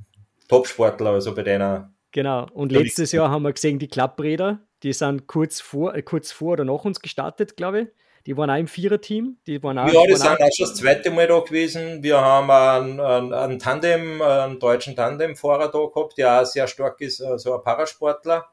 [0.48, 1.96] Top-Sportler, also bei denen.
[2.12, 2.48] Genau.
[2.54, 6.54] Und letztes Jahr haben wir gesehen, die Klappräder, die sind kurz vor, äh, kurz vor
[6.54, 7.88] oder nach uns gestartet, glaube ich.
[8.26, 9.38] Die waren auch im Viererteam.
[9.48, 12.04] Die waren auch, ja, die sind auch, auch schon das zweite Mal da gewesen.
[12.04, 17.00] Wir haben einen, einen, einen Tandem, einen deutschen Tandemfahrer da gehabt, der auch sehr stark
[17.02, 18.50] ist, so also ein Parasportler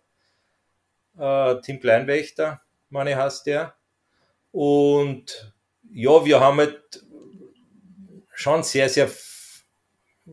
[1.19, 3.75] äh, Tim Kleinwächter, meine heißt der.
[4.53, 5.55] Und
[5.91, 7.05] ja, wir haben halt
[8.35, 9.11] schon sehr, sehr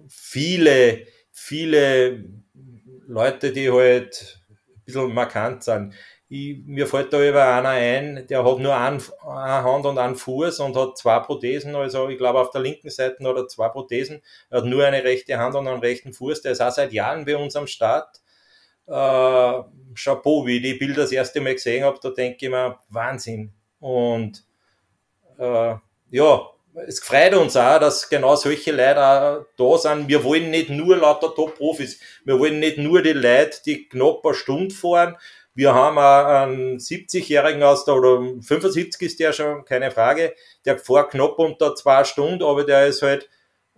[0.08, 2.26] viele, viele
[3.08, 5.94] Leute, die halt ein bisschen markant sind.
[6.30, 10.16] Ich, mir fällt da über einer ein, der hat nur ein, eine Hand und einen
[10.16, 13.70] Fuß und hat zwei Prothesen, also ich glaube auf der linken Seite hat er zwei
[13.70, 16.92] Prothesen, er hat nur eine rechte Hand und einen rechten Fuß, der ist auch seit
[16.92, 18.24] Jahren bei uns am Start
[18.88, 19.64] äh,
[19.96, 23.54] Chapeau, wie ich die Bilder das erste Mal gesehen habe, da denke ich mir, Wahnsinn.
[23.80, 24.44] Und
[25.38, 25.76] äh,
[26.10, 26.50] ja,
[26.88, 30.08] es freut uns auch, dass genau solche Leute da sind.
[30.08, 34.34] Wir wollen nicht nur lauter Top-Profis, wir wollen nicht nur die Leute, die knapp eine
[34.34, 35.18] Stunde fahren.
[35.56, 40.34] Wir haben auch einen 70-Jährigen aus der, oder 75 ist der schon, keine Frage,
[40.66, 43.30] der fährt knapp unter zwei Stunden, aber der ist halt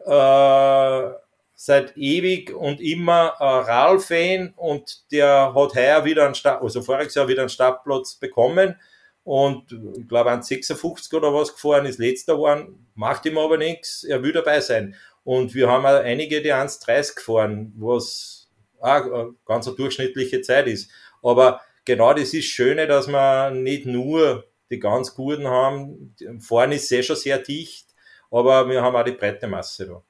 [0.05, 1.13] äh,
[1.53, 7.15] seit ewig und immer ein Radl-Fan und der hat heuer wieder einen Start, also voriges
[7.15, 8.79] Jahr wieder einen Startplatz bekommen
[9.25, 14.05] und ich glaube an 56 oder was gefahren ist letzter waren, macht ihm aber nichts,
[14.05, 14.95] er will dabei sein.
[15.25, 18.47] Und wir haben auch einige, die 1,30 gefahren, was
[18.79, 20.89] auch eine ganz eine durchschnittliche Zeit ist.
[21.21, 26.87] Aber genau das ist Schöne, dass wir nicht nur die ganz Guten haben, vorne ist
[26.87, 27.87] sehr schon sehr dicht,
[28.31, 30.03] aber wir haben auch die breite Masse da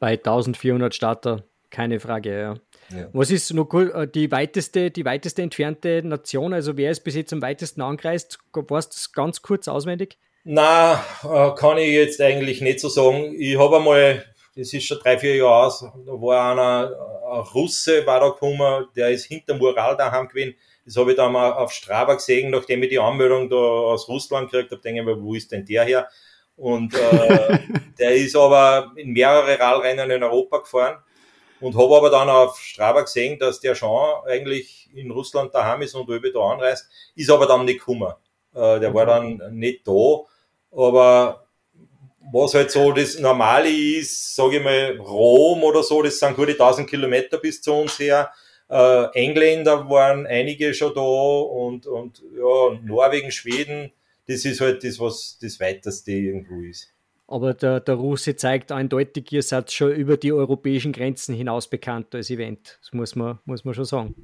[0.00, 2.54] bei 1400 Starter, keine Frage, ja.
[2.96, 3.08] ja.
[3.12, 6.52] Was ist noch äh, die weiteste, die weiteste entfernte Nation?
[6.52, 8.38] Also wer ist bis jetzt am weitesten angereist?
[8.52, 10.18] Warst du das ganz kurz auswendig?
[10.44, 13.34] Na, äh, kann ich jetzt eigentlich nicht so sagen.
[13.38, 14.24] Ich habe einmal
[14.56, 16.92] das ist schon drei, vier Jahre aus, da war einer,
[17.32, 20.56] ein Russe war da gekommen, der ist hinter Mural daheim gewesen.
[20.84, 24.50] Das habe ich dann mal auf Strava gesehen, nachdem ich die Anmeldung da aus Russland
[24.50, 26.08] gekriegt habe, denke ich mir, wo ist denn der her?
[26.56, 27.58] Und äh,
[27.98, 30.98] der ist aber in mehrere Radrennen in Europa gefahren
[31.60, 35.94] und habe aber dann auf Strava gesehen, dass der schon eigentlich in Russland daheim ist
[35.94, 38.12] und über da anreist, ist aber dann nicht gekommen.
[38.54, 40.24] Äh, der war dann nicht da,
[40.72, 41.46] aber
[42.32, 46.52] was halt so das Normale ist, sage ich mal, Rom oder so, das sind gute
[46.52, 48.30] 1000 Kilometer bis zu uns her.
[48.68, 53.92] Äh, Engländer waren einige schon da und, und ja, Norwegen, Schweden,
[54.28, 56.92] das ist halt das, was das weiteste irgendwo ist.
[57.30, 62.12] Aber der, der Russe zeigt eindeutig, ihr seid schon über die europäischen Grenzen hinaus bekannt
[62.12, 62.78] als Event.
[62.80, 64.14] Das muss man, muss man schon sagen.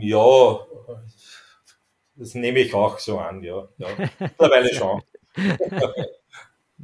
[0.00, 0.58] Ja,
[2.16, 3.68] das nehme ich auch so an, ja.
[3.78, 3.86] ja.
[4.18, 5.02] Mittlerweile schon.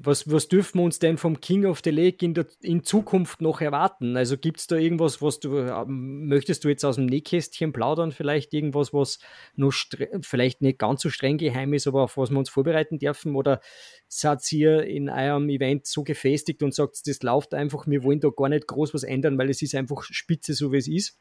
[0.01, 3.41] Was, was dürfen wir uns denn vom King of the Lake in, der, in Zukunft
[3.41, 4.17] noch erwarten?
[4.17, 8.13] Also gibt es da irgendwas, was du, ähm, möchtest du jetzt aus dem Nähkästchen plaudern?
[8.13, 9.19] Vielleicht irgendwas, was
[9.57, 9.75] noch
[10.23, 13.35] vielleicht nicht ganz so streng geheim ist, aber auf was wir uns vorbereiten dürfen?
[13.35, 13.61] Oder
[14.07, 18.29] seid ihr in eurem Event so gefestigt und sagt, das läuft einfach, wir wollen da
[18.29, 21.19] gar nicht groß was ändern, weil es ist einfach spitze, so wie es ist?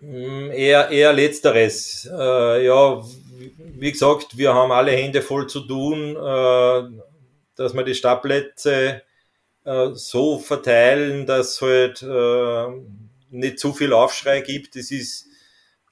[0.00, 2.10] Mm, eher, eher letzteres.
[2.12, 3.00] Äh, ja,
[3.78, 6.16] wie gesagt, wir haben alle Hände voll zu tun.
[6.16, 7.00] Äh,
[7.58, 9.02] dass wir die Startplätze
[9.64, 12.66] äh, so verteilen, dass halt äh,
[13.30, 14.76] nicht zu viel Aufschrei gibt.
[14.76, 15.26] Das ist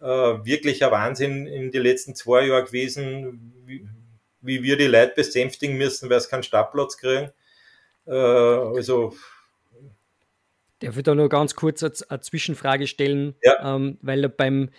[0.00, 3.86] äh, wirklich ein Wahnsinn in den letzten zwei Jahren gewesen, wie,
[4.40, 7.32] wie wir die Leute besänftigen müssen, weil sie keinen Startplatz kriegen.
[8.06, 9.14] Äh, also
[10.80, 13.34] Darf ich da nur ganz kurz eine, Zwischenfrage stellen?
[13.42, 13.76] Ja.
[13.76, 14.70] Ähm, weil beim,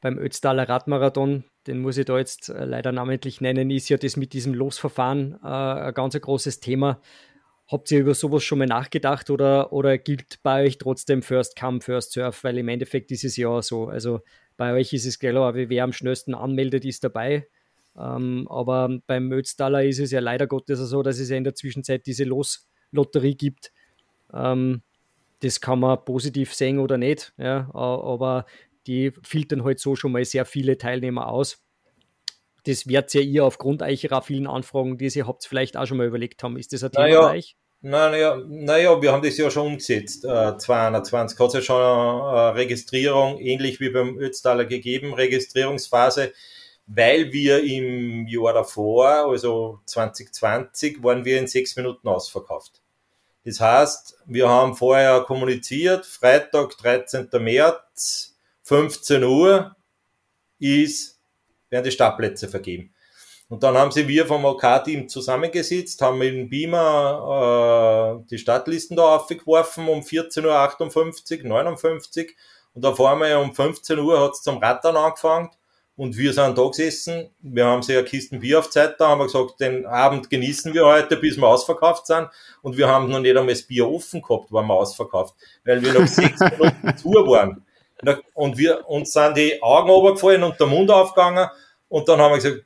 [0.00, 4.16] beim Ötztaler Radmarathon den muss ich da jetzt äh, leider namentlich nennen, ist ja das
[4.16, 7.00] mit diesem Losverfahren äh, ein ganz großes Thema.
[7.68, 11.80] Habt ihr über sowas schon mal nachgedacht oder, oder gilt bei euch trotzdem First Come,
[11.80, 12.36] First Serve?
[12.42, 13.86] Weil im Endeffekt ist es ja so.
[13.86, 14.20] Also
[14.56, 17.46] bei euch ist es klar, wer am schnellsten anmeldet, ist dabei.
[17.96, 21.54] Ähm, aber beim Ötztaler ist es ja leider Gottes so, dass es ja in der
[21.54, 23.72] Zwischenzeit diese Loslotterie gibt.
[24.34, 24.82] Ähm,
[25.40, 27.32] das kann man positiv sehen oder nicht.
[27.38, 28.46] Ja, aber
[28.90, 31.62] die filtern halt so schon mal sehr viele Teilnehmer aus.
[32.64, 36.08] Das werdet ja ihr aufgrund eurer vielen Anfragen, die ihr habt, vielleicht auch schon mal
[36.08, 36.58] überlegt haben.
[36.58, 37.56] Ist das ein Thema naja, bei euch?
[37.82, 40.24] Naja, naja, wir haben das ja schon umgesetzt.
[40.24, 46.32] Äh, 220 hat es ja schon eine Registrierung, ähnlich wie beim Ötztaler gegeben, Registrierungsphase,
[46.86, 52.82] weil wir im Jahr davor, also 2020, waren wir in sechs Minuten ausverkauft.
[53.44, 57.28] Das heißt, wir haben vorher kommuniziert, Freitag, 13.
[57.38, 58.30] März,
[58.70, 59.74] 15 Uhr
[60.60, 61.18] ist,
[61.70, 62.94] werden die Startplätze vergeben.
[63.48, 68.96] Und dann haben sie wir vom OK-Team zusammengesetzt, haben mit dem Beamer äh, die Startlisten
[68.96, 72.36] da aufgeworfen um 14.58 Uhr, 59
[72.74, 75.50] und auf einmal um 15 Uhr hat es zum Rattern angefangen
[75.96, 79.24] und wir sind da gesessen, wir haben ja Kisten Bier auf Zeit da, haben wir
[79.24, 82.28] gesagt, den Abend genießen wir heute, bis wir ausverkauft sind
[82.62, 85.92] und wir haben noch nicht einmal das Bier offen gehabt, waren wir ausverkauft, weil wir
[85.92, 87.66] noch sechs Minuten zu waren.
[88.34, 91.48] Und wir, uns sind die Augen runtergefallen und der Mund aufgegangen.
[91.88, 92.64] Und dann haben wir gesagt,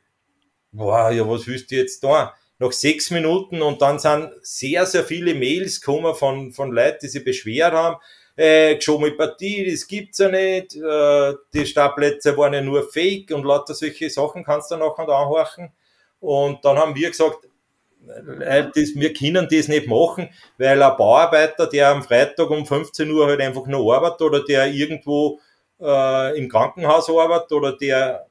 [0.72, 2.34] boah, ja, was willst du jetzt da?
[2.58, 7.08] Nach sechs Minuten und dann sind sehr, sehr viele Mails gekommen von, von Leuten, die
[7.08, 7.96] sich beschwert haben.
[8.36, 10.76] Äh, geschobene Partie, das gibt's ja nicht.
[10.76, 15.72] Äh, die Startplätze waren ja nur fake und lauter solche Sachen kannst du nachher anhorchen.
[16.20, 17.48] Und dann haben wir gesagt,
[18.06, 20.28] wir können das nicht machen,
[20.58, 24.66] weil ein Bauarbeiter, der am Freitag um 15 Uhr halt einfach nur arbeitet oder der
[24.66, 25.40] irgendwo
[25.80, 28.26] äh, im Krankenhaus arbeitet oder der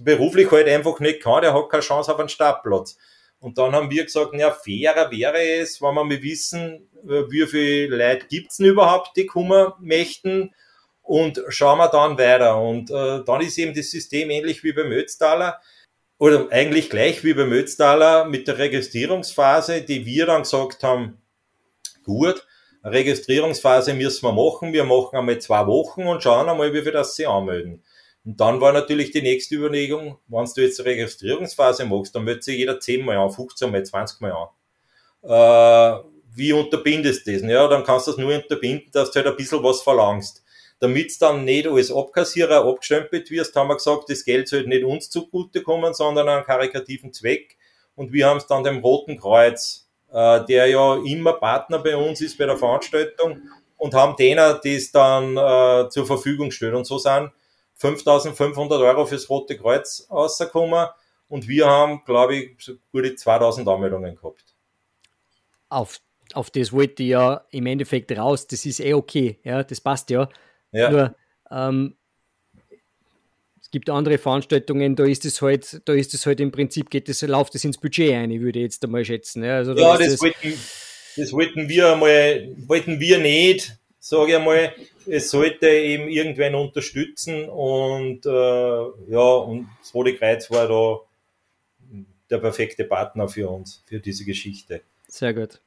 [0.00, 2.96] beruflich halt einfach nicht kann, der hat keine Chance auf einen Startplatz.
[3.38, 7.46] Und dann haben wir gesagt, ja, fairer wäre es, wenn wir mal wissen, äh, wie
[7.46, 10.54] viele Leute gibt's denn überhaupt, die kommen möchten
[11.02, 12.60] und schauen wir dann weiter.
[12.60, 15.60] Und äh, dann ist eben das System ähnlich wie beim Ötztaler
[16.18, 21.18] oder eigentlich gleich wie beim Ötztaler mit der Registrierungsphase, die wir dann gesagt haben,
[22.04, 22.46] gut,
[22.82, 27.16] Registrierungsphase müssen wir machen, wir machen einmal zwei Wochen und schauen einmal, wie wir das
[27.16, 27.82] sie anmelden.
[28.24, 32.44] Und dann war natürlich die nächste Überlegung, wenn du jetzt eine Registrierungsphase machst, dann meldet
[32.44, 34.48] sich jeder 10 Mal an, 15 Mal, 20 Mal an.
[35.22, 36.04] Äh,
[36.34, 37.42] wie unterbindest du das?
[37.42, 40.44] Ja, dann kannst du das nur unterbinden, dass du halt ein bisschen was verlangst
[40.78, 45.10] damit dann nicht als Abkassierer abgestempelt wirst, haben wir gesagt, das Geld sollte nicht uns
[45.10, 47.56] zugutekommen, sondern einen karikativen Zweck.
[47.94, 52.20] Und wir haben es dann dem Roten Kreuz, äh, der ja immer Partner bei uns
[52.20, 53.42] ist bei der Veranstaltung,
[53.78, 56.74] und haben denen das dann äh, zur Verfügung gestellt.
[56.74, 57.30] Und so sind
[57.74, 60.88] 5500 Euro fürs Rote Kreuz rausgekommen.
[61.28, 64.44] Und wir haben, glaube ich, so gute 2000 Anmeldungen gehabt.
[65.68, 66.00] Auf
[66.32, 68.46] auf das wollte ich ja im Endeffekt raus.
[68.46, 70.28] Das ist eh okay, ja, das passt ja.
[70.76, 70.90] Ja.
[70.90, 71.16] Nur
[71.50, 71.96] ähm,
[73.60, 77.08] es gibt andere Veranstaltungen, da ist es halt, da ist es halt im Prinzip, geht
[77.08, 79.42] das, läuft es ins Budget ein, ich würde jetzt einmal schätzen.
[79.42, 80.52] Ja, also da Ja, ist das wollten,
[81.16, 84.72] das wollten wir einmal, wollten wir nicht, sage ich einmal.
[85.06, 91.00] Es sollte eben irgendwen unterstützen und äh, ja, und das Rote Kreuz war da
[92.30, 94.82] der perfekte Partner für uns, für diese Geschichte.
[95.08, 95.60] sehr gut.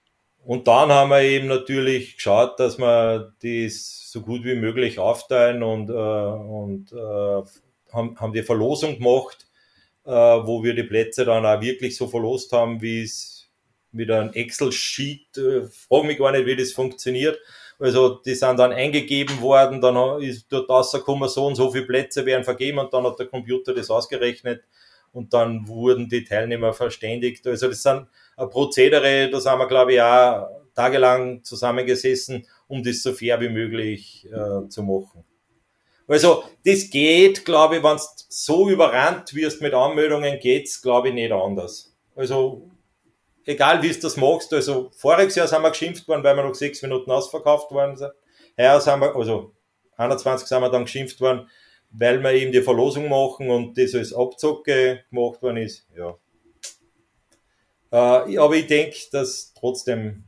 [0.50, 5.62] Und dann haben wir eben natürlich geschaut, dass wir das so gut wie möglich aufteilen
[5.62, 9.45] und, äh, und äh, haben, haben die Verlosung gemacht,
[10.06, 13.52] äh, wo wir die Plätze dann auch wirklich so verlost haben, wie es
[13.91, 17.38] mit einem Excel-Sheet, äh, frage mich gar nicht, wie das funktioniert.
[17.78, 22.26] Also die sind dann eingegeben worden, dann ist dort rausgekommen, so und so viele Plätze
[22.26, 24.64] werden vergeben und dann hat der Computer das ausgerechnet
[25.12, 27.45] und dann wurden die Teilnehmer verständigt.
[27.47, 33.14] Also das sind Prozedere, da sind wir, glaube ich, auch tagelang zusammengesessen, um das so
[33.14, 35.24] fair wie möglich äh, zu machen.
[36.07, 41.14] Also das geht, glaube ich, wenn du so überrannt wirst mit Anmeldungen, geht's, glaube ich,
[41.14, 41.95] nicht anders.
[42.16, 42.70] Also
[43.45, 46.55] egal wie du das machst, also voriges Jahr sind wir geschimpft worden, weil wir noch
[46.55, 48.12] sechs Minuten ausverkauft worden sind.
[48.57, 49.53] Heuer sind wir, also
[49.97, 51.49] 21 sind wir dann geschimpft worden,
[51.92, 55.88] weil wir eben die Verlosung machen und das als Abzocke gemacht worden ist.
[55.98, 56.18] Ja.
[57.92, 60.24] Äh, aber ich denke, dass trotzdem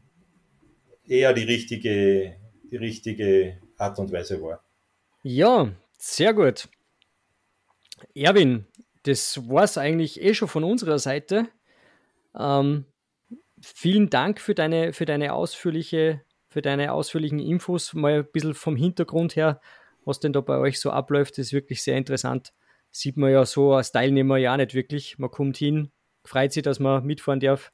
[1.08, 2.38] eher die richtige,
[2.72, 4.64] die richtige Art und Weise war.
[5.24, 6.68] Ja, sehr gut.
[8.16, 8.66] Erwin,
[9.04, 11.48] das war es eigentlich eh schon von unserer Seite.
[12.38, 12.86] Ähm,
[13.62, 17.94] vielen Dank für deine, für deine ausführliche, für deine ausführlichen Infos.
[17.94, 19.62] Mal ein bisschen vom Hintergrund her,
[20.06, 22.54] was denn da bei euch so abläuft, ist wirklich sehr interessant.
[22.92, 25.18] Sieht man ja so als Teilnehmer ja nicht wirklich.
[25.18, 25.92] Man kommt hin,
[26.26, 27.72] freut sich, dass man mitfahren darf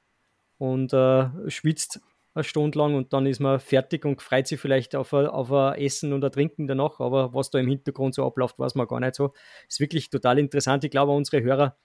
[0.58, 2.02] und äh, schwitzt
[2.38, 5.52] eine Stunde lang und dann ist man fertig und freut sich vielleicht auf ein, auf
[5.52, 8.88] ein Essen und ein Trinken danach, aber was da im Hintergrund so abläuft, weiß man
[8.88, 9.34] gar nicht so.
[9.68, 10.84] Ist wirklich total interessant.
[10.84, 11.78] Ich glaube, unsere Hörer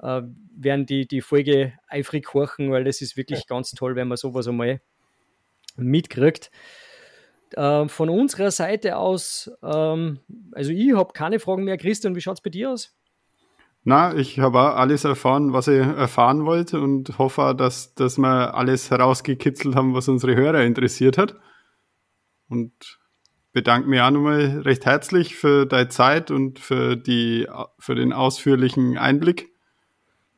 [0.00, 0.22] äh,
[0.56, 4.46] werden die, die Folge eifrig horchen, weil das ist wirklich ganz toll, wenn man sowas
[4.46, 4.80] einmal
[5.76, 6.50] mitkriegt.
[7.56, 10.20] Äh, von unserer Seite aus, ähm,
[10.52, 11.76] also ich habe keine Fragen mehr.
[11.76, 12.94] Christian, wie schaut es bei dir aus?
[13.84, 18.54] Na, ich habe auch alles erfahren, was ich erfahren wollte und hoffe, dass, dass wir
[18.54, 21.36] alles herausgekitzelt haben, was unsere Hörer interessiert hat.
[22.50, 22.98] Und
[23.52, 28.98] bedanke mich auch nochmal recht herzlich für deine Zeit und für, die, für den ausführlichen
[28.98, 29.50] Einblick.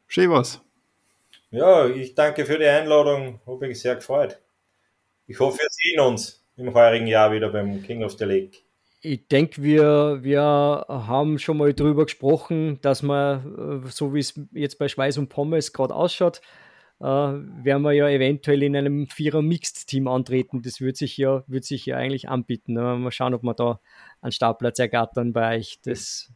[0.07, 0.61] Schön was.
[1.51, 4.41] Ja, ich danke für die Einladung, habe mich sehr gefreut.
[5.27, 8.59] Ich hoffe, wir sehen uns im heurigen Jahr wieder beim King of the Lake.
[9.03, 14.39] Ich denke, wir, wir haben schon mal drüber gesprochen, dass man, äh, so wie es
[14.53, 16.43] jetzt bei Schweiß und Pommes gerade ausschaut,
[17.01, 20.61] äh, werden wir ja eventuell in einem Vierer-Mixed-Team antreten.
[20.61, 22.75] Das würde sich ja, wird sich ja eigentlich anbieten.
[22.75, 22.97] Ne?
[22.97, 23.81] Mal schauen, ob wir da
[24.21, 25.81] einen Startplatz ergattern bei euch.
[25.83, 26.31] Das,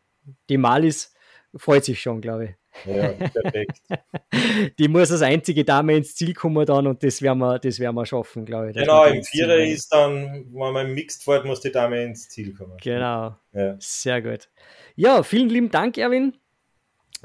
[0.49, 1.13] die Malis
[1.55, 2.64] freut sich schon, glaube ich.
[2.85, 3.81] Ja, perfekt.
[4.79, 7.95] Die muss als einzige Dame ins Ziel kommen dann und das werden wir, das werden
[7.95, 8.77] wir schaffen, glaube ich.
[8.77, 12.55] genau, im Vierer ist dann, wenn man im Mixed fährt, muss die Dame ins Ziel
[12.55, 12.77] kommen.
[12.83, 13.37] Genau.
[13.53, 13.77] Ja.
[13.79, 14.49] Sehr gut.
[14.97, 16.35] Ja, vielen lieben Dank, Erwin.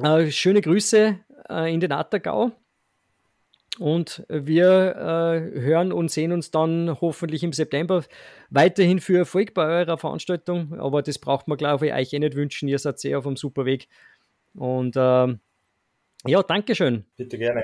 [0.01, 1.19] Äh, schöne Grüße
[1.49, 2.51] äh, in den Attergau.
[3.79, 8.03] Und wir äh, hören und sehen uns dann hoffentlich im September
[8.49, 10.77] weiterhin für Erfolg bei eurer Veranstaltung.
[10.79, 12.67] Aber das braucht man, glaube ich, euch eh nicht wünschen.
[12.67, 13.87] Ihr seid sehr auf dem super Weg.
[14.55, 15.39] Und ähm,
[16.25, 17.05] ja, Dankeschön.
[17.17, 17.63] Bitte gerne.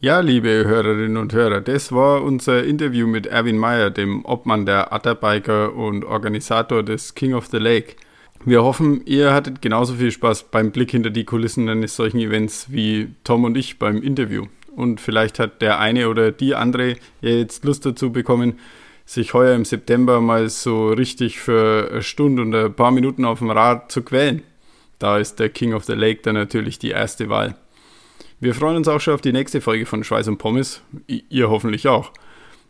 [0.00, 4.92] Ja, liebe Hörerinnen und Hörer, das war unser Interview mit Erwin Meyer, dem Obmann der
[4.92, 7.96] Atterbiker und Organisator des King of the Lake.
[8.44, 12.66] Wir hoffen, ihr hattet genauso viel Spaß beim Blick hinter die Kulissen eines solchen Events
[12.70, 14.44] wie Tom und ich beim Interview.
[14.76, 18.58] Und vielleicht hat der eine oder die andere jetzt Lust dazu bekommen,
[19.06, 23.38] sich heuer im September mal so richtig für eine Stunde und ein paar Minuten auf
[23.38, 24.42] dem Rad zu quälen.
[24.98, 27.56] Da ist der King of the Lake dann natürlich die erste Wahl.
[28.40, 30.82] Wir freuen uns auch schon auf die nächste Folge von Schweiß und Pommes.
[31.06, 32.12] Ihr hoffentlich auch.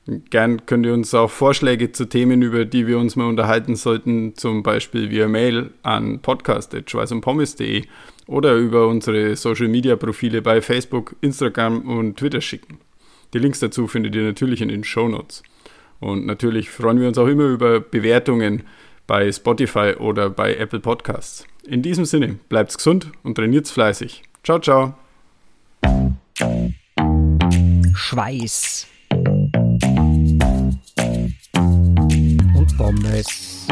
[0.07, 4.37] Gern könnt ihr uns auch Vorschläge zu Themen, über die wir uns mal unterhalten sollten,
[4.37, 7.85] zum Beispiel via Mail an podcast.schweißundpommes.de
[8.27, 12.79] oder über unsere Social Media Profile bei Facebook, Instagram und Twitter schicken.
[13.33, 15.43] Die Links dazu findet ihr natürlich in den Show Notes.
[16.01, 18.65] Und natürlich freuen wir uns auch immer über Bewertungen
[19.07, 21.47] bei Spotify oder bei Apple Podcasts.
[21.67, 24.23] In diesem Sinne, bleibt's gesund und trainiert's fleißig.
[24.43, 24.95] Ciao, ciao.
[27.95, 28.87] Schweiß.
[32.55, 33.67] Und Pommes.